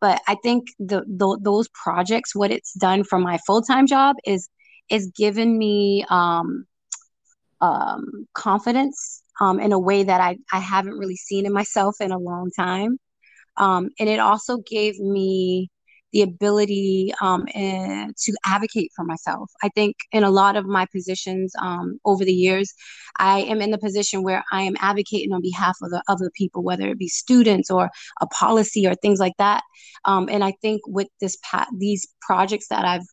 But 0.00 0.20
I 0.26 0.36
think 0.42 0.68
the, 0.78 1.04
the 1.06 1.38
those 1.40 1.68
projects, 1.68 2.34
what 2.34 2.50
it's 2.50 2.72
done 2.74 3.04
for 3.04 3.18
my 3.18 3.38
full 3.46 3.62
time 3.62 3.86
job 3.86 4.16
is 4.24 4.48
is 4.90 5.12
given 5.16 5.56
me 5.56 6.04
um, 6.10 6.66
um, 7.60 8.26
confidence 8.34 9.22
in 9.40 9.72
a 9.72 9.78
way 9.78 10.02
that 10.02 10.20
I, 10.20 10.36
I 10.52 10.58
haven't 10.58 10.98
really 10.98 11.16
seen 11.16 11.46
in 11.46 11.52
myself 11.52 11.96
in 12.00 12.10
a 12.10 12.18
long 12.18 12.50
time. 12.56 12.98
Um, 13.58 13.90
and 13.98 14.08
it 14.08 14.20
also 14.20 14.58
gave 14.58 14.98
me 14.98 15.70
the 16.12 16.22
ability 16.22 17.12
um, 17.20 17.46
and 17.54 18.16
to 18.16 18.32
advocate 18.46 18.90
for 18.96 19.04
myself. 19.04 19.50
I 19.62 19.68
think 19.74 19.96
in 20.12 20.24
a 20.24 20.30
lot 20.30 20.56
of 20.56 20.64
my 20.64 20.86
positions 20.86 21.52
um, 21.60 21.98
over 22.04 22.24
the 22.24 22.32
years, 22.32 22.72
I 23.18 23.40
am 23.40 23.60
in 23.60 23.70
the 23.70 23.78
position 23.78 24.22
where 24.22 24.42
I 24.50 24.62
am 24.62 24.76
advocating 24.80 25.32
on 25.32 25.42
behalf 25.42 25.76
of 25.82 25.90
the 25.90 26.02
other 26.08 26.30
people, 26.34 26.62
whether 26.62 26.88
it 26.88 26.98
be 26.98 27.08
students 27.08 27.70
or 27.70 27.90
a 28.20 28.26
policy 28.28 28.86
or 28.86 28.94
things 28.94 29.18
like 29.18 29.34
that. 29.38 29.62
Um, 30.04 30.28
and 30.30 30.42
I 30.42 30.54
think 30.62 30.80
with 30.86 31.08
this 31.20 31.36
pa- 31.42 31.68
these 31.76 32.06
projects 32.22 32.68
that 32.68 32.84
I've 32.84 33.06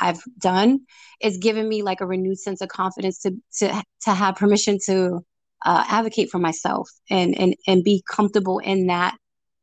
I've 0.00 0.22
done, 0.38 0.80
it's 1.20 1.36
given 1.36 1.68
me 1.68 1.82
like 1.82 2.00
a 2.00 2.06
renewed 2.06 2.38
sense 2.38 2.60
of 2.60 2.68
confidence 2.68 3.18
to 3.20 3.32
to 3.58 3.82
to 4.02 4.14
have 4.14 4.36
permission 4.36 4.78
to 4.86 5.20
uh, 5.64 5.84
advocate 5.86 6.30
for 6.30 6.38
myself 6.38 6.88
and 7.10 7.38
and 7.38 7.54
and 7.66 7.84
be 7.84 8.02
comfortable 8.10 8.58
in 8.58 8.86
that 8.86 9.16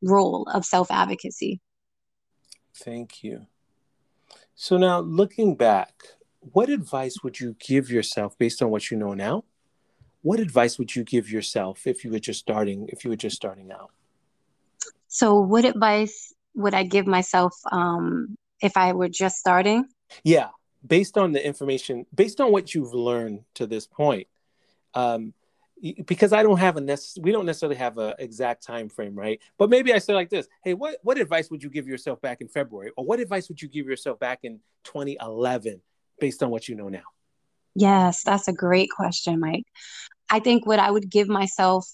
role 0.03 0.48
of 0.53 0.65
self 0.65 0.91
advocacy. 0.91 1.62
Thank 2.75 3.24
you. 3.24 3.48
So 4.55 4.77
now 4.77 5.00
looking 5.00 5.55
back, 5.55 5.93
what 6.39 6.69
advice 6.69 7.24
would 7.24 7.39
you 7.39 7.55
give 7.60 7.89
yourself 7.89 8.38
based 8.38 8.62
on 8.62 8.69
what 8.69 8.91
you 8.91 8.98
know 8.98 9.13
now? 9.13 9.43
What 10.22 10.39
advice 10.39 10.77
would 10.77 10.95
you 10.95 11.03
give 11.03 11.29
yourself 11.29 11.86
if 11.86 12.03
you 12.03 12.12
were 12.12 12.19
just 12.19 12.39
starting 12.39 12.88
if 12.89 13.03
you 13.03 13.10
were 13.10 13.17
just 13.17 13.36
starting 13.36 13.72
out? 13.72 13.91
So 15.07 15.39
what 15.39 15.65
advice 15.65 16.33
would 16.55 16.74
I 16.74 16.83
give 16.83 17.07
myself 17.07 17.53
um, 17.72 18.36
if 18.62 18.77
I 18.77 18.93
were 18.93 19.10
just 19.10 19.38
starting? 19.38 19.86
Yeah, 20.24 20.50
based 20.86 21.17
on 21.17 21.31
the 21.31 21.45
information, 21.45 22.05
based 22.13 22.41
on 22.41 22.51
what 22.51 22.74
you've 22.74 22.93
learned 22.93 23.41
to 23.55 23.67
this 23.67 23.88
point, 23.88 24.27
um, 24.93 25.33
because 26.06 26.32
I 26.32 26.44
don't 26.44 26.60
have 26.60 26.78
a 26.78 26.82
nec- 26.82 27.00
we 27.20 27.32
don't 27.32 27.46
necessarily 27.46 27.75
have 27.75 27.98
an 27.98 28.13
exact 28.20 28.63
time 28.63 28.88
frame, 28.88 29.16
right? 29.16 29.40
But 29.58 29.70
maybe 29.70 29.94
I 29.94 30.00
say 30.00 30.13
like 30.13 30.30
this: 30.30 30.48
Hey, 30.63 30.74
what 30.74 30.98
what 31.04 31.18
advice 31.18 31.52
would 31.52 31.62
you 31.62 31.70
give 31.70 31.88
yourself 31.88 32.22
back 32.22 32.42
in 32.42 32.48
February, 32.48 32.92
or 32.96 33.06
what 33.06 33.20
advice 33.20 33.50
would 33.50 33.62
you 33.62 33.68
give 33.68 33.86
yourself 33.86 34.20
back 34.20 34.40
in 34.44 34.60
2011, 34.86 35.82
based 36.20 36.42
on 36.42 36.50
what 36.50 36.70
you 36.70 36.75
know 36.75 36.88
now? 36.88 37.04
Yes, 37.75 38.24
that's 38.24 38.48
a 38.48 38.54
great 38.54 38.90
question, 38.96 39.40
Mike. 39.40 39.66
I 40.30 40.40
think 40.40 40.66
what 40.66 40.80
I 40.80 40.90
would 40.90 41.10
give 41.10 41.28
myself, 41.28 41.86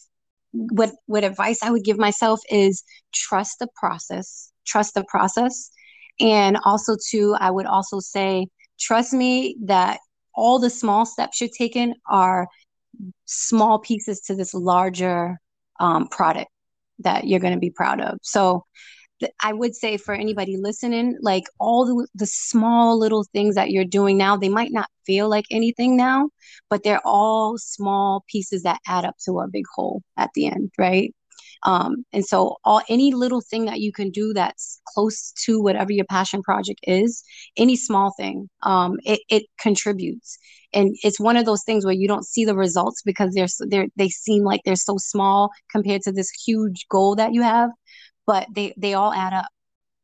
what 0.51 0.91
what 1.07 1.23
advice 1.23 1.63
I 1.63 1.71
would 1.71 1.83
give 1.83 1.97
myself 1.97 2.41
is 2.49 2.83
trust 3.13 3.57
the 3.59 3.67
process, 3.75 4.51
trust 4.67 4.93
the 4.93 5.05
process, 5.07 5.71
and 6.19 6.57
also 6.63 6.95
too, 7.09 7.35
I 7.39 7.49
would 7.49 7.65
also 7.65 7.99
say 7.99 8.47
trust 8.79 9.13
me 9.13 9.55
that 9.63 9.99
all 10.35 10.59
the 10.59 10.69
small 10.69 11.05
steps 11.05 11.41
you're 11.41 11.49
taking 11.57 11.95
are 12.07 12.47
small 13.25 13.79
pieces 13.79 14.21
to 14.21 14.35
this 14.35 14.53
larger 14.53 15.37
um, 15.79 16.07
product 16.07 16.49
that 16.99 17.27
you're 17.27 17.39
going 17.39 17.53
to 17.53 17.59
be 17.59 17.71
proud 17.71 18.01
of. 18.01 18.17
So 18.21 18.63
I 19.41 19.53
would 19.53 19.75
say 19.75 19.97
for 19.97 20.13
anybody 20.13 20.57
listening, 20.57 21.17
like 21.21 21.43
all 21.59 21.85
the, 21.85 22.07
the 22.15 22.25
small 22.25 22.97
little 22.97 23.25
things 23.33 23.55
that 23.55 23.69
you're 23.69 23.85
doing 23.85 24.17
now, 24.17 24.37
they 24.37 24.49
might 24.49 24.71
not 24.71 24.89
feel 25.05 25.29
like 25.29 25.45
anything 25.51 25.97
now, 25.97 26.29
but 26.69 26.83
they're 26.83 27.05
all 27.05 27.57
small 27.57 28.23
pieces 28.29 28.63
that 28.63 28.79
add 28.87 29.05
up 29.05 29.15
to 29.25 29.39
a 29.39 29.47
big 29.47 29.65
whole 29.73 30.01
at 30.17 30.29
the 30.35 30.47
end, 30.47 30.71
right? 30.77 31.13
Um, 31.63 32.05
and 32.13 32.25
so 32.25 32.57
all 32.63 32.81
any 32.89 33.13
little 33.13 33.41
thing 33.41 33.65
that 33.65 33.79
you 33.79 33.91
can 33.91 34.11
do 34.11 34.33
that's 34.33 34.79
close 34.87 35.33
to 35.45 35.61
whatever 35.61 35.91
your 35.91 36.05
passion 36.05 36.41
project 36.41 36.79
is, 36.83 37.23
any 37.57 37.75
small 37.75 38.13
thing, 38.17 38.49
um, 38.63 38.97
it, 39.03 39.19
it 39.29 39.43
contributes. 39.59 40.37
And 40.73 40.95
it's 41.03 41.19
one 41.19 41.35
of 41.35 41.45
those 41.45 41.63
things 41.63 41.83
where 41.83 41.93
you 41.93 42.07
don't 42.07 42.25
see 42.25 42.45
the 42.45 42.55
results 42.55 43.01
because 43.03 43.33
they're, 43.33 43.47
they're 43.67 43.87
they 43.95 44.09
seem 44.09 44.43
like 44.43 44.61
they're 44.63 44.75
so 44.75 44.97
small 44.97 45.49
compared 45.71 46.03
to 46.03 46.11
this 46.11 46.29
huge 46.29 46.85
goal 46.89 47.15
that 47.15 47.33
you 47.33 47.41
have, 47.41 47.71
but 48.27 48.47
they 48.53 48.73
they 48.77 48.93
all 48.93 49.13
add 49.13 49.33
up. 49.33 49.47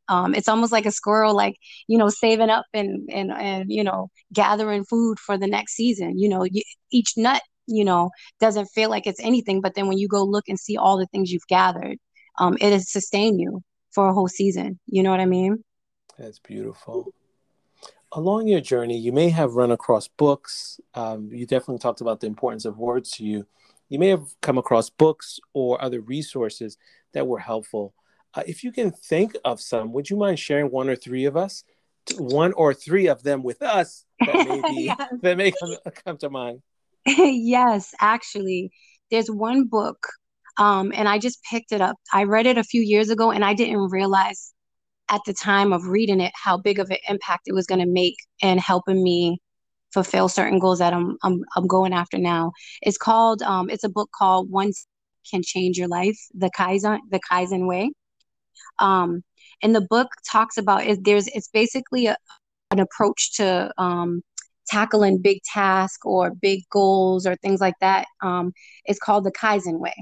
Um, 0.08 0.34
it's 0.34 0.48
almost 0.48 0.72
like 0.72 0.86
a 0.86 0.92
squirrel, 0.92 1.34
like 1.34 1.56
you 1.88 1.98
know, 1.98 2.08
saving 2.08 2.50
up 2.50 2.66
and 2.74 3.08
and 3.12 3.32
and 3.32 3.66
you 3.68 3.84
know, 3.84 4.08
gathering 4.32 4.84
food 4.84 5.18
for 5.20 5.38
the 5.38 5.46
next 5.46 5.74
season. 5.74 6.18
You 6.18 6.28
know, 6.28 6.44
you, 6.44 6.62
each 6.90 7.14
nut 7.16 7.42
you 7.66 7.84
know 7.84 8.10
doesn't 8.40 8.66
feel 8.66 8.90
like 8.90 9.06
it's 9.06 9.20
anything 9.20 9.60
but 9.60 9.74
then 9.74 9.86
when 9.88 9.98
you 9.98 10.08
go 10.08 10.22
look 10.22 10.48
and 10.48 10.58
see 10.58 10.76
all 10.76 10.96
the 10.96 11.06
things 11.06 11.32
you've 11.32 11.46
gathered 11.48 11.98
um 12.38 12.56
it 12.60 12.72
has 12.72 12.90
sustained 12.90 13.40
you 13.40 13.62
for 13.96 14.08
a 14.10 14.12
whole 14.12 14.28
season. 14.28 14.78
You 14.86 15.02
know 15.02 15.10
what 15.10 15.20
i 15.20 15.26
mean? 15.26 15.64
That's 16.18 16.38
beautiful. 16.38 17.12
Along 18.12 18.46
your 18.46 18.60
journey 18.60 18.98
you 18.98 19.10
may 19.10 19.30
have 19.30 19.54
run 19.54 19.72
across 19.72 20.06
books. 20.06 20.78
Um, 20.94 21.30
you 21.32 21.46
definitely 21.46 21.78
talked 21.78 22.02
about 22.02 22.20
the 22.20 22.26
importance 22.26 22.66
of 22.66 22.78
words 22.78 23.10
to 23.12 23.24
you. 23.24 23.46
You 23.88 23.98
may 23.98 24.08
have 24.08 24.26
come 24.42 24.58
across 24.58 24.90
books 24.90 25.40
or 25.54 25.82
other 25.82 26.00
resources 26.00 26.76
that 27.14 27.26
were 27.26 27.38
helpful. 27.38 27.94
Uh, 28.34 28.42
if 28.46 28.62
you 28.62 28.70
can 28.70 28.90
think 28.90 29.34
of 29.46 29.62
some 29.62 29.94
would 29.94 30.10
you 30.10 30.16
mind 30.16 30.38
sharing 30.38 30.70
one 30.70 30.90
or 30.90 30.96
three 30.96 31.24
of 31.24 31.36
us? 31.36 31.64
One 32.18 32.52
or 32.52 32.74
three 32.74 33.06
of 33.08 33.22
them 33.22 33.42
with 33.42 33.62
us 33.62 34.04
that 34.20 34.46
may, 34.46 34.60
be, 34.70 34.82
yes. 34.84 35.12
that 35.22 35.36
may 35.38 35.52
come, 35.52 35.92
come 36.04 36.18
to 36.18 36.28
mind 36.28 36.60
yes, 37.18 37.94
actually, 38.00 38.70
there's 39.10 39.30
one 39.30 39.64
book, 39.66 39.98
um, 40.58 40.92
and 40.94 41.08
I 41.08 41.18
just 41.18 41.42
picked 41.44 41.70
it 41.72 41.80
up. 41.80 41.96
I 42.12 42.24
read 42.24 42.46
it 42.46 42.58
a 42.58 42.64
few 42.64 42.82
years 42.82 43.10
ago, 43.10 43.30
and 43.30 43.44
I 43.44 43.54
didn't 43.54 43.90
realize 43.90 44.52
at 45.08 45.20
the 45.24 45.32
time 45.32 45.72
of 45.72 45.86
reading 45.86 46.20
it 46.20 46.32
how 46.34 46.56
big 46.56 46.80
of 46.80 46.90
an 46.90 46.96
impact 47.08 47.42
it 47.46 47.54
was 47.54 47.66
going 47.66 47.80
to 47.80 47.86
make 47.86 48.16
in 48.42 48.58
helping 48.58 49.02
me 49.04 49.38
fulfill 49.92 50.28
certain 50.28 50.58
goals 50.58 50.80
that 50.80 50.92
I'm 50.92 51.16
I'm, 51.22 51.44
I'm 51.54 51.68
going 51.68 51.92
after 51.92 52.18
now. 52.18 52.50
It's 52.82 52.98
called 52.98 53.42
um, 53.42 53.70
it's 53.70 53.84
a 53.84 53.88
book 53.88 54.10
called 54.18 54.50
Once 54.50 54.86
Can 55.30 55.42
Change 55.44 55.78
Your 55.78 55.88
Life: 55.88 56.18
The 56.34 56.50
Kaizen 56.58 56.98
The 57.10 57.20
Kaizen 57.30 57.68
Way. 57.68 57.92
Um, 58.80 59.22
and 59.62 59.74
the 59.74 59.86
book 59.88 60.08
talks 60.28 60.56
about 60.58 60.84
is 60.84 60.98
there's 61.02 61.28
it's 61.28 61.48
basically 61.48 62.06
a, 62.06 62.16
an 62.72 62.80
approach 62.80 63.36
to 63.36 63.72
um, 63.78 64.22
tackling 64.68 65.18
big 65.18 65.40
tasks 65.42 66.04
or 66.04 66.30
big 66.34 66.62
goals 66.70 67.26
or 67.26 67.36
things 67.36 67.60
like 67.60 67.74
that 67.80 68.06
um, 68.22 68.52
is 68.86 68.98
called 68.98 69.24
the 69.24 69.32
Kaizen 69.32 69.78
way. 69.78 69.94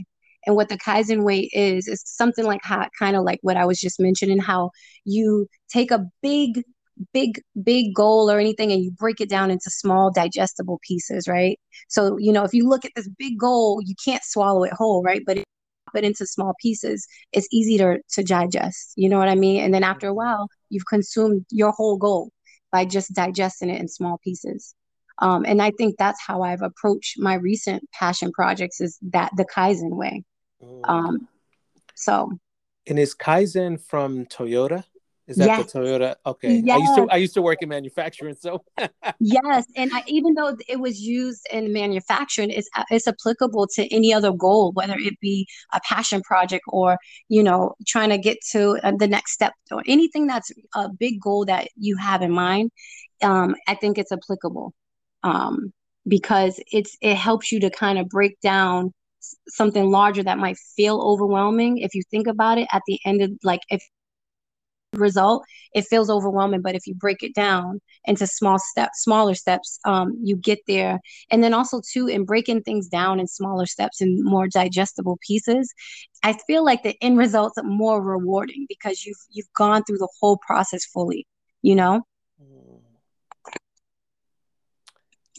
And 0.46 0.56
what 0.56 0.68
the 0.68 0.78
Kaizen 0.78 1.24
way 1.24 1.48
is, 1.52 1.88
is 1.88 2.02
something 2.04 2.44
like 2.44 2.60
how, 2.62 2.88
kind 2.98 3.16
of 3.16 3.24
like 3.24 3.38
what 3.42 3.56
I 3.56 3.64
was 3.64 3.80
just 3.80 4.00
mentioning, 4.00 4.38
how 4.38 4.70
you 5.04 5.46
take 5.70 5.90
a 5.90 6.04
big, 6.22 6.62
big, 7.12 7.40
big 7.62 7.94
goal 7.94 8.30
or 8.30 8.38
anything 8.38 8.70
and 8.70 8.82
you 8.82 8.90
break 8.90 9.20
it 9.20 9.30
down 9.30 9.50
into 9.50 9.70
small, 9.70 10.10
digestible 10.12 10.80
pieces, 10.86 11.26
right? 11.26 11.58
So, 11.88 12.18
you 12.18 12.32
know, 12.32 12.44
if 12.44 12.52
you 12.52 12.68
look 12.68 12.84
at 12.84 12.92
this 12.94 13.08
big 13.18 13.38
goal, 13.38 13.80
you 13.82 13.94
can't 14.04 14.22
swallow 14.22 14.64
it 14.64 14.72
whole, 14.72 15.02
right? 15.02 15.22
But 15.26 15.38
it, 15.38 15.44
it 15.94 16.04
into 16.04 16.26
small 16.26 16.54
pieces, 16.60 17.06
it's 17.32 17.48
easy 17.52 17.78
to, 17.78 17.98
to 18.14 18.22
digest. 18.24 18.94
You 18.96 19.08
know 19.08 19.18
what 19.18 19.28
I 19.28 19.36
mean? 19.36 19.62
And 19.62 19.72
then 19.72 19.84
after 19.84 20.08
a 20.08 20.14
while, 20.14 20.48
you've 20.68 20.86
consumed 20.86 21.46
your 21.50 21.70
whole 21.70 21.96
goal 21.96 22.30
by 22.74 22.84
just 22.84 23.14
digesting 23.14 23.70
it 23.70 23.80
in 23.80 23.86
small 23.86 24.18
pieces. 24.18 24.74
Um, 25.20 25.44
and 25.46 25.62
I 25.62 25.70
think 25.70 25.94
that's 25.96 26.20
how 26.20 26.42
I've 26.42 26.60
approached 26.60 27.20
my 27.20 27.34
recent 27.34 27.88
passion 27.92 28.32
projects 28.32 28.80
is 28.80 28.98
that 29.12 29.30
the 29.36 29.44
Kaizen 29.44 29.94
way. 29.96 30.24
Mm. 30.60 30.80
Um, 30.88 31.28
so. 31.94 32.32
And 32.88 32.98
is 32.98 33.14
Kaizen 33.14 33.80
from 33.80 34.26
Toyota? 34.26 34.82
Is 35.26 35.36
that 35.36 35.46
yes. 35.46 35.72
the 35.72 35.78
Toyota? 35.78 36.16
Okay. 36.26 36.60
Yes. 36.64 36.76
I 36.76 36.78
used 36.78 36.96
to 36.96 37.08
I 37.10 37.16
used 37.16 37.34
to 37.34 37.42
work 37.42 37.62
in 37.62 37.68
manufacturing, 37.70 38.34
so 38.34 38.62
yes. 39.20 39.64
And 39.74 39.90
I, 39.94 40.02
even 40.06 40.34
though 40.34 40.54
it 40.68 40.78
was 40.78 41.00
used 41.00 41.46
in 41.50 41.72
manufacturing, 41.72 42.50
it's 42.50 42.68
it's 42.90 43.08
applicable 43.08 43.68
to 43.74 43.94
any 43.94 44.12
other 44.12 44.32
goal, 44.32 44.72
whether 44.72 44.96
it 44.98 45.18
be 45.20 45.46
a 45.72 45.80
passion 45.88 46.20
project 46.22 46.64
or 46.68 46.98
you 47.28 47.42
know 47.42 47.74
trying 47.86 48.10
to 48.10 48.18
get 48.18 48.38
to 48.52 48.78
uh, 48.82 48.92
the 48.98 49.08
next 49.08 49.32
step 49.32 49.54
or 49.70 49.82
anything 49.86 50.26
that's 50.26 50.50
a 50.74 50.90
big 50.90 51.20
goal 51.20 51.46
that 51.46 51.68
you 51.76 51.96
have 51.96 52.20
in 52.20 52.30
mind. 52.30 52.70
Um, 53.22 53.56
I 53.66 53.74
think 53.76 53.96
it's 53.96 54.12
applicable 54.12 54.74
um, 55.22 55.72
because 56.06 56.60
it's 56.70 56.98
it 57.00 57.16
helps 57.16 57.50
you 57.50 57.60
to 57.60 57.70
kind 57.70 57.98
of 57.98 58.08
break 58.08 58.38
down 58.40 58.92
something 59.48 59.90
larger 59.90 60.22
that 60.22 60.36
might 60.36 60.58
feel 60.76 61.00
overwhelming 61.00 61.78
if 61.78 61.94
you 61.94 62.02
think 62.10 62.26
about 62.26 62.58
it 62.58 62.68
at 62.72 62.82
the 62.86 63.00
end 63.06 63.22
of 63.22 63.30
like 63.42 63.60
if 63.70 63.82
result, 64.98 65.44
it 65.74 65.86
feels 65.86 66.10
overwhelming. 66.10 66.62
But 66.62 66.74
if 66.74 66.86
you 66.86 66.94
break 66.94 67.22
it 67.22 67.34
down 67.34 67.80
into 68.04 68.26
small 68.26 68.58
steps, 68.58 69.02
smaller 69.02 69.34
steps, 69.34 69.78
um, 69.84 70.18
you 70.22 70.36
get 70.36 70.60
there. 70.66 71.00
And 71.30 71.42
then 71.42 71.54
also 71.54 71.80
too, 71.92 72.06
in 72.06 72.24
breaking 72.24 72.62
things 72.62 72.88
down 72.88 73.20
in 73.20 73.26
smaller 73.26 73.66
steps 73.66 74.00
and 74.00 74.22
more 74.24 74.48
digestible 74.48 75.18
pieces, 75.26 75.72
I 76.22 76.36
feel 76.46 76.64
like 76.64 76.82
the 76.82 76.96
end 77.02 77.18
results 77.18 77.58
are 77.58 77.64
more 77.64 78.02
rewarding 78.02 78.66
because 78.68 79.04
you've 79.04 79.22
you've 79.30 79.52
gone 79.56 79.84
through 79.84 79.98
the 79.98 80.08
whole 80.20 80.38
process 80.38 80.84
fully. 80.84 81.26
You 81.62 81.74
know. 81.74 82.02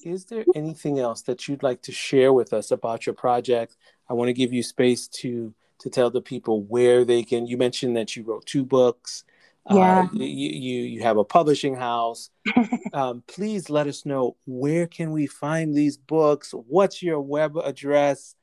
Is 0.05 0.25
there 0.25 0.45
anything 0.53 0.99
else 0.99 1.23
that 1.23 1.47
you'd 1.47 1.63
like 1.63 1.81
to 1.81 1.91
share 1.91 2.31
with 2.31 2.53
us 2.53 2.69
about 2.69 3.07
your 3.07 3.15
project? 3.15 3.75
I 4.07 4.13
want 4.13 4.29
to 4.29 4.33
give 4.33 4.53
you 4.53 4.61
space 4.61 5.07
to 5.19 5.55
to 5.79 5.89
tell 5.89 6.09
the 6.09 6.21
people 6.21 6.61
where 6.61 7.03
they 7.03 7.23
can. 7.23 7.47
You 7.47 7.57
mentioned 7.57 7.97
that 7.97 8.15
you 8.15 8.23
wrote 8.23 8.45
two 8.45 8.63
books. 8.63 9.23
Uh, 9.69 9.75
yeah. 9.75 9.99
Uh, 10.01 10.07
you, 10.13 10.25
you 10.25 10.81
you 10.83 11.01
have 11.01 11.17
a 11.17 11.23
publishing 11.23 11.75
house. 11.75 12.29
um, 12.93 13.23
please 13.27 13.69
let 13.69 13.87
us 13.87 14.05
know 14.05 14.37
where 14.45 14.87
can 14.87 15.11
we 15.11 15.25
find 15.27 15.75
these 15.75 15.97
books. 15.97 16.51
What's 16.51 17.01
your 17.01 17.19
web 17.21 17.57
address? 17.57 18.35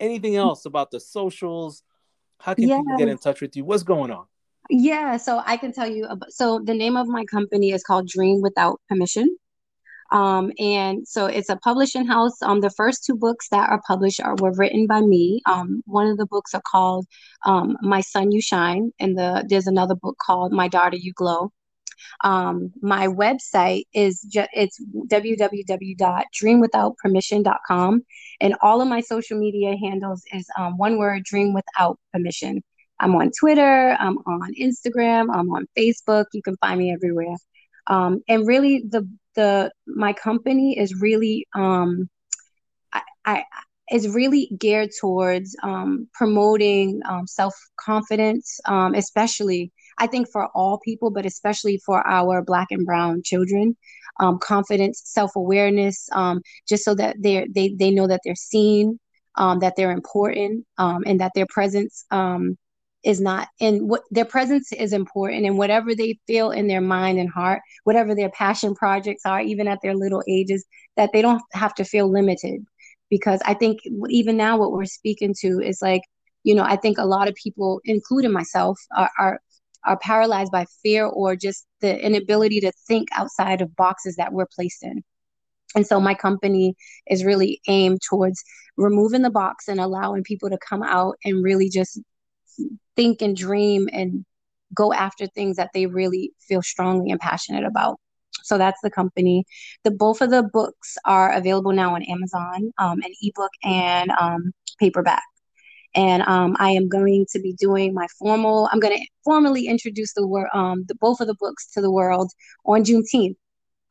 Anything 0.00 0.36
else 0.36 0.64
about 0.64 0.90
the 0.90 1.00
socials? 1.00 1.82
How 2.38 2.54
can 2.54 2.68
people 2.68 2.96
get 2.98 3.08
in 3.08 3.18
touch 3.18 3.40
with 3.40 3.56
you? 3.56 3.64
What's 3.64 3.82
going 3.82 4.10
on? 4.10 4.26
Yeah, 4.68 5.16
so 5.16 5.42
I 5.44 5.56
can 5.56 5.72
tell 5.72 5.88
you. 5.88 6.04
About, 6.04 6.32
so 6.32 6.60
the 6.62 6.74
name 6.74 6.96
of 6.96 7.06
my 7.06 7.24
company 7.24 7.72
is 7.72 7.82
called 7.82 8.08
Dream 8.08 8.42
Without 8.42 8.80
Permission. 8.88 9.36
Um, 10.12 10.52
and 10.58 11.06
so 11.06 11.26
it's 11.26 11.48
a 11.48 11.56
publishing 11.56 12.06
house. 12.06 12.40
Um, 12.42 12.60
the 12.60 12.70
first 12.70 13.04
two 13.04 13.16
books 13.16 13.48
that 13.50 13.68
are 13.70 13.80
published 13.86 14.20
are 14.20 14.36
were 14.40 14.52
written 14.52 14.86
by 14.86 15.00
me. 15.00 15.42
Um, 15.46 15.82
one 15.86 16.06
of 16.06 16.18
the 16.18 16.26
books 16.26 16.54
are 16.54 16.62
called 16.64 17.06
um, 17.44 17.76
"My 17.82 18.00
Son 18.00 18.30
You 18.32 18.40
Shine," 18.40 18.92
and 19.00 19.18
the 19.18 19.44
there's 19.48 19.66
another 19.66 19.94
book 19.94 20.16
called 20.24 20.52
"My 20.52 20.68
Daughter 20.68 20.96
You 20.96 21.12
Glow." 21.14 21.52
Um, 22.24 22.72
my 22.82 23.06
website 23.08 23.84
is 23.92 24.20
just 24.22 24.48
it's 24.52 24.80
www.dreamwithoutpermission.com, 25.08 28.02
and 28.40 28.54
all 28.62 28.80
of 28.80 28.88
my 28.88 29.00
social 29.00 29.38
media 29.38 29.76
handles 29.76 30.22
is 30.32 30.46
um, 30.58 30.76
one 30.78 30.98
word: 30.98 31.24
Dream 31.24 31.52
Without 31.54 31.98
Permission. 32.12 32.62
I'm 32.98 33.14
on 33.14 33.30
Twitter, 33.38 33.94
I'm 33.98 34.16
on 34.18 34.54
Instagram, 34.54 35.28
I'm 35.30 35.50
on 35.50 35.66
Facebook. 35.76 36.26
You 36.32 36.42
can 36.42 36.56
find 36.58 36.78
me 36.78 36.92
everywhere. 36.92 37.36
Um, 37.86 38.22
and 38.28 38.46
really, 38.46 38.84
the 38.88 39.08
the 39.34 39.70
my 39.86 40.12
company 40.12 40.78
is 40.78 41.00
really 41.00 41.46
um, 41.54 42.08
I, 42.92 43.02
I 43.24 43.44
is 43.90 44.08
really 44.08 44.50
geared 44.58 44.90
towards 45.00 45.56
um, 45.62 46.08
promoting 46.12 47.00
um, 47.08 47.26
self 47.26 47.54
confidence, 47.78 48.58
um, 48.66 48.94
especially 48.94 49.72
I 49.98 50.06
think 50.06 50.28
for 50.30 50.48
all 50.54 50.80
people, 50.84 51.10
but 51.10 51.26
especially 51.26 51.80
for 51.86 52.06
our 52.06 52.42
Black 52.42 52.68
and 52.70 52.84
Brown 52.86 53.22
children. 53.24 53.76
Um, 54.18 54.38
confidence, 54.38 55.02
self 55.04 55.36
awareness, 55.36 56.08
um, 56.12 56.40
just 56.66 56.84
so 56.84 56.94
that 56.94 57.16
they 57.20 57.46
they 57.54 57.74
they 57.78 57.90
know 57.90 58.06
that 58.06 58.22
they're 58.24 58.34
seen, 58.34 58.98
um, 59.36 59.58
that 59.60 59.74
they're 59.76 59.92
important, 59.92 60.64
and 60.78 61.20
that 61.20 61.32
their 61.34 61.46
presence 61.50 62.06
is 63.06 63.20
not 63.20 63.48
and 63.60 63.88
what 63.88 64.02
their 64.10 64.24
presence 64.24 64.72
is 64.72 64.92
important 64.92 65.46
and 65.46 65.56
whatever 65.56 65.94
they 65.94 66.18
feel 66.26 66.50
in 66.50 66.66
their 66.66 66.80
mind 66.80 67.18
and 67.18 67.30
heart 67.30 67.62
whatever 67.84 68.14
their 68.14 68.30
passion 68.30 68.74
projects 68.74 69.22
are 69.24 69.40
even 69.40 69.68
at 69.68 69.78
their 69.82 69.94
little 69.94 70.22
ages 70.28 70.66
that 70.96 71.10
they 71.12 71.22
don't 71.22 71.42
have 71.52 71.74
to 71.74 71.84
feel 71.84 72.10
limited. 72.10 72.64
Because 73.08 73.40
i 73.46 73.54
think 73.54 73.78
even 74.10 74.36
now 74.36 74.58
what 74.58 74.72
we're 74.72 74.84
speaking 74.84 75.34
to 75.40 75.60
is 75.60 75.78
like 75.80 76.02
you 76.42 76.54
know 76.54 76.64
i 76.64 76.76
think 76.76 76.98
a 76.98 77.06
lot 77.06 77.28
of 77.28 77.34
people 77.36 77.80
including 77.84 78.32
myself 78.32 78.78
are, 78.96 79.10
are 79.18 79.40
are 79.84 79.98
paralyzed 79.98 80.50
by 80.50 80.66
fear 80.82 81.06
or 81.06 81.36
just 81.36 81.66
the 81.80 81.98
inability 82.04 82.60
to 82.60 82.72
think 82.88 83.08
outside 83.12 83.62
of 83.62 83.76
boxes 83.76 84.16
that 84.16 84.32
we're 84.32 84.48
placed 84.54 84.82
in. 84.82 85.02
And 85.76 85.86
so 85.86 86.00
my 86.00 86.14
company 86.14 86.74
is 87.08 87.24
really 87.24 87.60
aimed 87.68 88.00
towards 88.02 88.42
removing 88.76 89.22
the 89.22 89.30
box 89.30 89.68
and 89.68 89.80
allowing 89.80 90.24
people 90.24 90.50
to 90.50 90.58
come 90.58 90.82
out 90.82 91.16
and 91.24 91.42
really 91.42 91.68
just 91.68 92.00
think 92.96 93.22
and 93.22 93.36
dream 93.36 93.88
and 93.92 94.24
go 94.74 94.92
after 94.92 95.26
things 95.26 95.56
that 95.56 95.70
they 95.74 95.86
really 95.86 96.32
feel 96.40 96.62
strongly 96.62 97.10
and 97.10 97.20
passionate 97.20 97.64
about. 97.64 97.98
So 98.42 98.58
that's 98.58 98.80
the 98.82 98.90
company. 98.90 99.44
The 99.84 99.90
both 99.90 100.20
of 100.20 100.30
the 100.30 100.42
books 100.42 100.96
are 101.04 101.32
available 101.32 101.72
now 101.72 101.94
on 101.94 102.02
Amazon, 102.02 102.72
um, 102.78 103.00
an 103.02 103.12
ebook 103.22 103.50
and 103.64 104.10
um, 104.20 104.52
paperback. 104.78 105.22
And 105.94 106.22
um, 106.24 106.56
I 106.58 106.70
am 106.70 106.88
going 106.88 107.26
to 107.30 107.40
be 107.40 107.54
doing 107.54 107.94
my 107.94 108.06
formal. 108.18 108.68
I'm 108.70 108.80
going 108.80 108.98
to 108.98 109.06
formally 109.24 109.66
introduce 109.66 110.12
the 110.12 110.26
word, 110.26 110.48
um, 110.52 110.84
the 110.86 110.94
both 110.94 111.20
of 111.20 111.26
the 111.26 111.36
books 111.40 111.70
to 111.72 111.80
the 111.80 111.90
world 111.90 112.30
on 112.66 112.84
Juneteenth. 112.84 113.36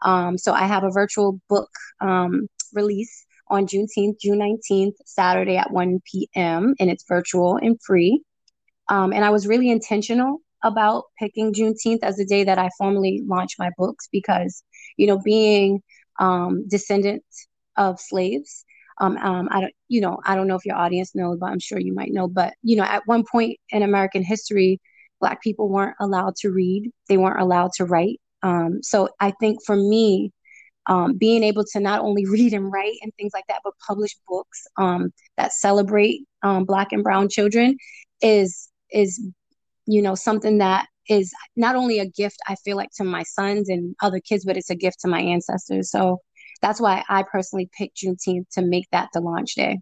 Um, 0.03 0.37
so 0.37 0.53
I 0.53 0.67
have 0.67 0.83
a 0.83 0.91
virtual 0.91 1.39
book 1.49 1.69
um, 1.99 2.47
release 2.73 3.25
on 3.47 3.65
Juneteenth, 3.65 4.19
June 4.19 4.39
19th, 4.39 4.95
Saturday 5.05 5.57
at 5.57 5.71
1 5.71 5.99
p.m. 6.11 6.75
and 6.79 6.89
it's 6.89 7.05
virtual 7.07 7.57
and 7.57 7.79
free. 7.81 8.21
Um, 8.89 9.13
and 9.13 9.25
I 9.25 9.29
was 9.29 9.47
really 9.47 9.69
intentional 9.69 10.39
about 10.63 11.05
picking 11.19 11.53
Juneteenth 11.53 11.99
as 12.03 12.17
the 12.17 12.25
day 12.25 12.43
that 12.43 12.57
I 12.57 12.69
formally 12.77 13.21
launched 13.25 13.59
my 13.59 13.69
books 13.77 14.07
because, 14.11 14.63
you 14.97 15.07
know, 15.07 15.19
being 15.19 15.81
um, 16.19 16.67
descendant 16.67 17.23
of 17.77 17.99
slaves, 17.99 18.65
um, 18.99 19.17
um, 19.17 19.47
I 19.51 19.61
don't, 19.61 19.73
you 19.89 20.01
know, 20.01 20.19
I 20.25 20.35
don't 20.35 20.47
know 20.47 20.55
if 20.55 20.65
your 20.65 20.77
audience 20.77 21.13
knows, 21.15 21.37
but 21.39 21.47
I'm 21.47 21.59
sure 21.59 21.79
you 21.79 21.93
might 21.93 22.11
know. 22.11 22.27
But 22.27 22.53
you 22.63 22.75
know, 22.75 22.83
at 22.83 23.05
one 23.05 23.23
point 23.29 23.57
in 23.69 23.83
American 23.83 24.23
history, 24.23 24.79
Black 25.19 25.41
people 25.41 25.69
weren't 25.69 25.95
allowed 25.99 26.35
to 26.37 26.49
read; 26.49 26.91
they 27.09 27.17
weren't 27.17 27.41
allowed 27.41 27.71
to 27.75 27.85
write. 27.85 28.21
Um, 28.41 28.79
so 28.81 29.09
I 29.19 29.31
think 29.31 29.59
for 29.65 29.75
me, 29.75 30.31
um, 30.87 31.17
being 31.17 31.43
able 31.43 31.65
to 31.73 31.79
not 31.79 32.01
only 32.01 32.25
read 32.29 32.53
and 32.53 32.71
write 32.71 32.97
and 33.01 33.11
things 33.15 33.31
like 33.33 33.45
that, 33.47 33.61
but 33.63 33.73
publish 33.85 34.15
books 34.27 34.65
um, 34.77 35.11
that 35.37 35.53
celebrate 35.53 36.21
um, 36.43 36.63
Black 36.63 36.91
and 36.91 37.03
Brown 37.03 37.27
children 37.29 37.77
is 38.21 38.69
is 38.95 39.21
you 39.85 40.01
know 40.01 40.15
something 40.15 40.57
that 40.59 40.87
is 41.07 41.31
not 41.55 41.75
only 41.75 41.99
a 41.99 42.07
gift 42.07 42.37
I 42.47 42.55
feel 42.55 42.77
like 42.77 42.89
to 42.97 43.03
my 43.03 43.23
sons 43.23 43.69
and 43.69 43.95
other 44.01 44.19
kids, 44.19 44.45
but 44.45 44.57
it's 44.57 44.71
a 44.71 44.75
gift 44.75 45.01
to 45.01 45.07
my 45.07 45.19
ancestors. 45.19 45.91
So 45.91 46.21
that's 46.61 46.81
why 46.81 47.03
I 47.07 47.23
personally 47.23 47.69
picked 47.77 47.97
Juneteenth 47.97 48.49
to 48.53 48.61
make 48.63 48.87
that 48.91 49.09
the 49.13 49.21
launch 49.21 49.53
day. 49.55 49.79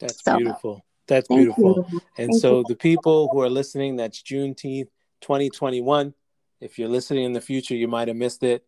That's 0.00 0.22
so, 0.22 0.36
beautiful. 0.36 0.84
That's 1.06 1.28
beautiful. 1.28 1.86
You. 1.90 2.00
And 2.18 2.30
thank 2.30 2.42
so 2.42 2.58
you. 2.58 2.64
the 2.68 2.76
people 2.76 3.28
who 3.32 3.40
are 3.40 3.48
listening, 3.48 3.96
that's 3.96 4.22
Juneteenth 4.22 4.88
2021. 5.22 6.12
If 6.60 6.78
you're 6.78 6.88
listening 6.88 7.24
in 7.24 7.32
the 7.32 7.40
future, 7.40 7.74
you 7.74 7.88
might 7.88 8.08
have 8.08 8.16
missed 8.16 8.42
it. 8.42 8.64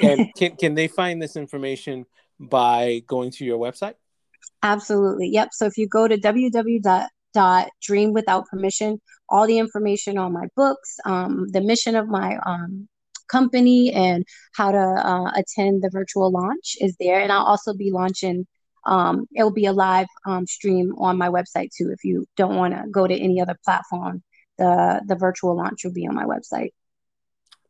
And 0.00 0.28
can, 0.36 0.56
can 0.56 0.74
they 0.74 0.88
find 0.88 1.20
this 1.20 1.36
information 1.36 2.06
by 2.38 3.02
going 3.06 3.32
to 3.32 3.44
your 3.44 3.58
website? 3.58 3.94
Absolutely. 4.62 5.28
Yep. 5.28 5.48
So 5.52 5.66
if 5.66 5.76
you 5.78 5.88
go 5.88 6.06
to 6.06 6.16
www 6.16 7.08
dream 7.82 8.12
without 8.12 8.46
permission. 8.46 9.00
All 9.28 9.46
the 9.46 9.58
information 9.58 10.18
on 10.18 10.32
my 10.32 10.46
books 10.56 10.96
um, 11.04 11.48
the 11.50 11.60
mission 11.60 11.96
of 11.96 12.08
my 12.08 12.38
um, 12.44 12.88
company 13.28 13.92
and 13.92 14.24
how 14.54 14.72
to 14.72 14.78
uh, 14.78 15.30
attend 15.36 15.82
the 15.82 15.90
virtual 15.90 16.30
launch 16.30 16.76
is 16.80 16.96
there. 16.98 17.20
And 17.20 17.30
i'll 17.30 17.44
also 17.44 17.74
be 17.74 17.90
launching 17.90 18.46
um, 18.86 19.26
it'll 19.34 19.52
be 19.52 19.66
a 19.66 19.72
live 19.72 20.06
um, 20.26 20.46
stream 20.46 20.94
on 20.98 21.18
my 21.18 21.28
website 21.28 21.68
too 21.76 21.90
if 21.90 22.04
you 22.04 22.26
don't 22.36 22.56
want 22.56 22.74
to 22.74 22.84
go 22.90 23.06
to 23.06 23.14
any 23.14 23.40
other 23.40 23.56
platform. 23.64 24.22
The 24.56 25.02
the 25.06 25.14
virtual 25.14 25.56
launch 25.56 25.84
will 25.84 25.92
be 25.92 26.06
on 26.06 26.14
my 26.14 26.24
website. 26.24 26.70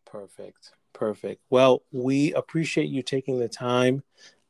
Perfect. 0.06 0.70
Perfect. 0.92 1.42
Well 1.50 1.82
we 1.92 2.32
appreciate 2.34 2.88
you 2.88 3.02
taking 3.02 3.38
the 3.38 3.48
time 3.48 4.02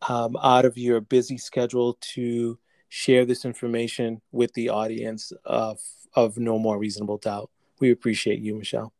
um, 0.09 0.37
out 0.43 0.65
of 0.65 0.79
your 0.79 1.01
busy 1.01 1.39
schedule 1.39 1.99
to 2.15 2.59
share 2.88 3.24
this 3.24 3.44
information 3.44 4.20
with 4.33 4.53
the 4.55 4.68
audience 4.68 5.33
of 5.44 5.79
of 6.14 6.38
No 6.38 6.59
More 6.59 6.79
Reasonable 6.79 7.18
Doubt. 7.18 7.51
We 7.81 7.90
appreciate 7.90 8.40
you, 8.40 8.55
Michelle. 8.57 8.92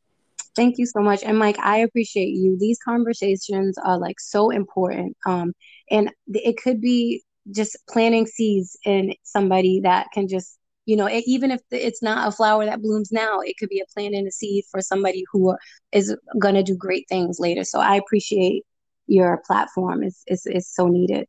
Thank 0.55 0.79
you 0.79 0.87
so 0.87 1.01
much. 1.01 1.22
And 1.22 1.38
Mike, 1.38 1.59
I 1.61 1.79
appreciate 1.79 2.31
you. 2.31 2.57
These 2.59 2.79
conversations 2.85 3.79
are 3.79 3.98
like 3.98 4.20
so 4.20 4.51
important. 4.51 5.16
Um, 5.27 5.53
and 5.90 6.11
it 6.27 6.57
could 6.57 6.81
be 6.81 7.22
just 7.55 7.77
planting 7.88 8.27
seeds 8.27 8.77
in 8.85 9.14
somebody 9.22 9.81
that 9.85 10.09
can 10.12 10.29
just, 10.29 10.59
you 10.85 10.96
know, 10.96 11.07
it, 11.07 11.24
even 11.27 11.51
if 11.51 11.61
it's 11.70 12.03
not 12.03 12.27
a 12.27 12.33
flower 12.33 12.64
that 12.64 12.83
blooms 12.83 13.12
now, 13.12 13.40
it 13.40 13.55
could 13.59 13.68
be 13.68 13.81
a 13.81 13.92
plant 13.94 14.14
and 14.14 14.27
a 14.27 14.33
seed 14.33 14.64
for 14.70 14.81
somebody 14.81 15.24
who 15.33 15.57
is 15.92 16.16
going 16.40 16.57
to 16.57 16.62
do 16.62 16.77
great 16.77 17.07
things 17.09 17.38
later. 17.38 17.64
So 17.64 17.79
I 17.79 17.96
appreciate 17.96 18.64
your 19.07 19.40
platform. 19.46 20.03
It's, 20.03 20.22
it's, 20.27 20.46
it's 20.46 20.74
so 20.74 20.88
needed. 20.88 21.27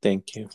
Thank 0.00 0.34
you. 0.34 0.48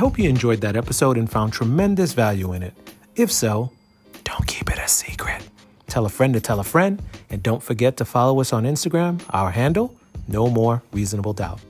Hope 0.00 0.18
you 0.18 0.30
enjoyed 0.30 0.62
that 0.62 0.76
episode 0.76 1.18
and 1.18 1.30
found 1.30 1.52
tremendous 1.52 2.14
value 2.14 2.54
in 2.54 2.62
it. 2.62 2.72
If 3.16 3.30
so, 3.30 3.70
don't 4.24 4.46
keep 4.46 4.70
it 4.70 4.78
a 4.78 4.88
secret. 4.88 5.46
Tell 5.88 6.06
a 6.06 6.08
friend 6.08 6.32
to 6.32 6.40
tell 6.40 6.58
a 6.58 6.64
friend, 6.64 7.02
and 7.28 7.42
don't 7.42 7.62
forget 7.62 7.98
to 7.98 8.06
follow 8.06 8.40
us 8.40 8.50
on 8.54 8.64
Instagram. 8.64 9.20
Our 9.28 9.50
handle, 9.50 9.94
No 10.26 10.48
More 10.48 10.82
Reasonable 10.92 11.34
Doubt. 11.34 11.60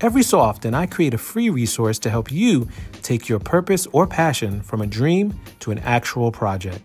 Every 0.00 0.22
so 0.22 0.38
often, 0.38 0.72
I 0.72 0.86
create 0.86 1.14
a 1.14 1.18
free 1.18 1.50
resource 1.50 1.98
to 2.00 2.10
help 2.10 2.30
you 2.30 2.68
take 3.02 3.28
your 3.28 3.40
purpose 3.40 3.88
or 3.90 4.06
passion 4.06 4.62
from 4.62 4.80
a 4.80 4.86
dream 4.86 5.34
to 5.60 5.72
an 5.72 5.80
actual 5.80 6.30
project. 6.30 6.80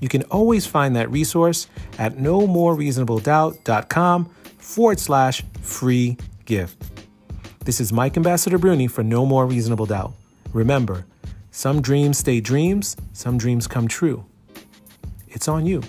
You 0.00 0.08
can 0.08 0.22
always 0.30 0.64
find 0.64 0.96
that 0.96 1.10
resource 1.10 1.66
at 1.98 2.16
no 2.16 2.46
more 2.46 2.74
reasonable 2.74 3.18
doubt.com 3.18 4.30
forward 4.56 5.00
slash 5.00 5.42
free 5.60 6.16
gift. 6.46 6.97
This 7.68 7.82
is 7.82 7.92
Mike 7.92 8.16
Ambassador 8.16 8.56
Bruni 8.56 8.86
for 8.86 9.02
No 9.02 9.26
More 9.26 9.44
Reasonable 9.44 9.84
Doubt. 9.84 10.14
Remember, 10.54 11.04
some 11.50 11.82
dreams 11.82 12.16
stay 12.16 12.40
dreams, 12.40 12.96
some 13.12 13.36
dreams 13.36 13.66
come 13.66 13.88
true. 13.88 14.24
It's 15.28 15.48
on 15.48 15.66
you. 15.66 15.82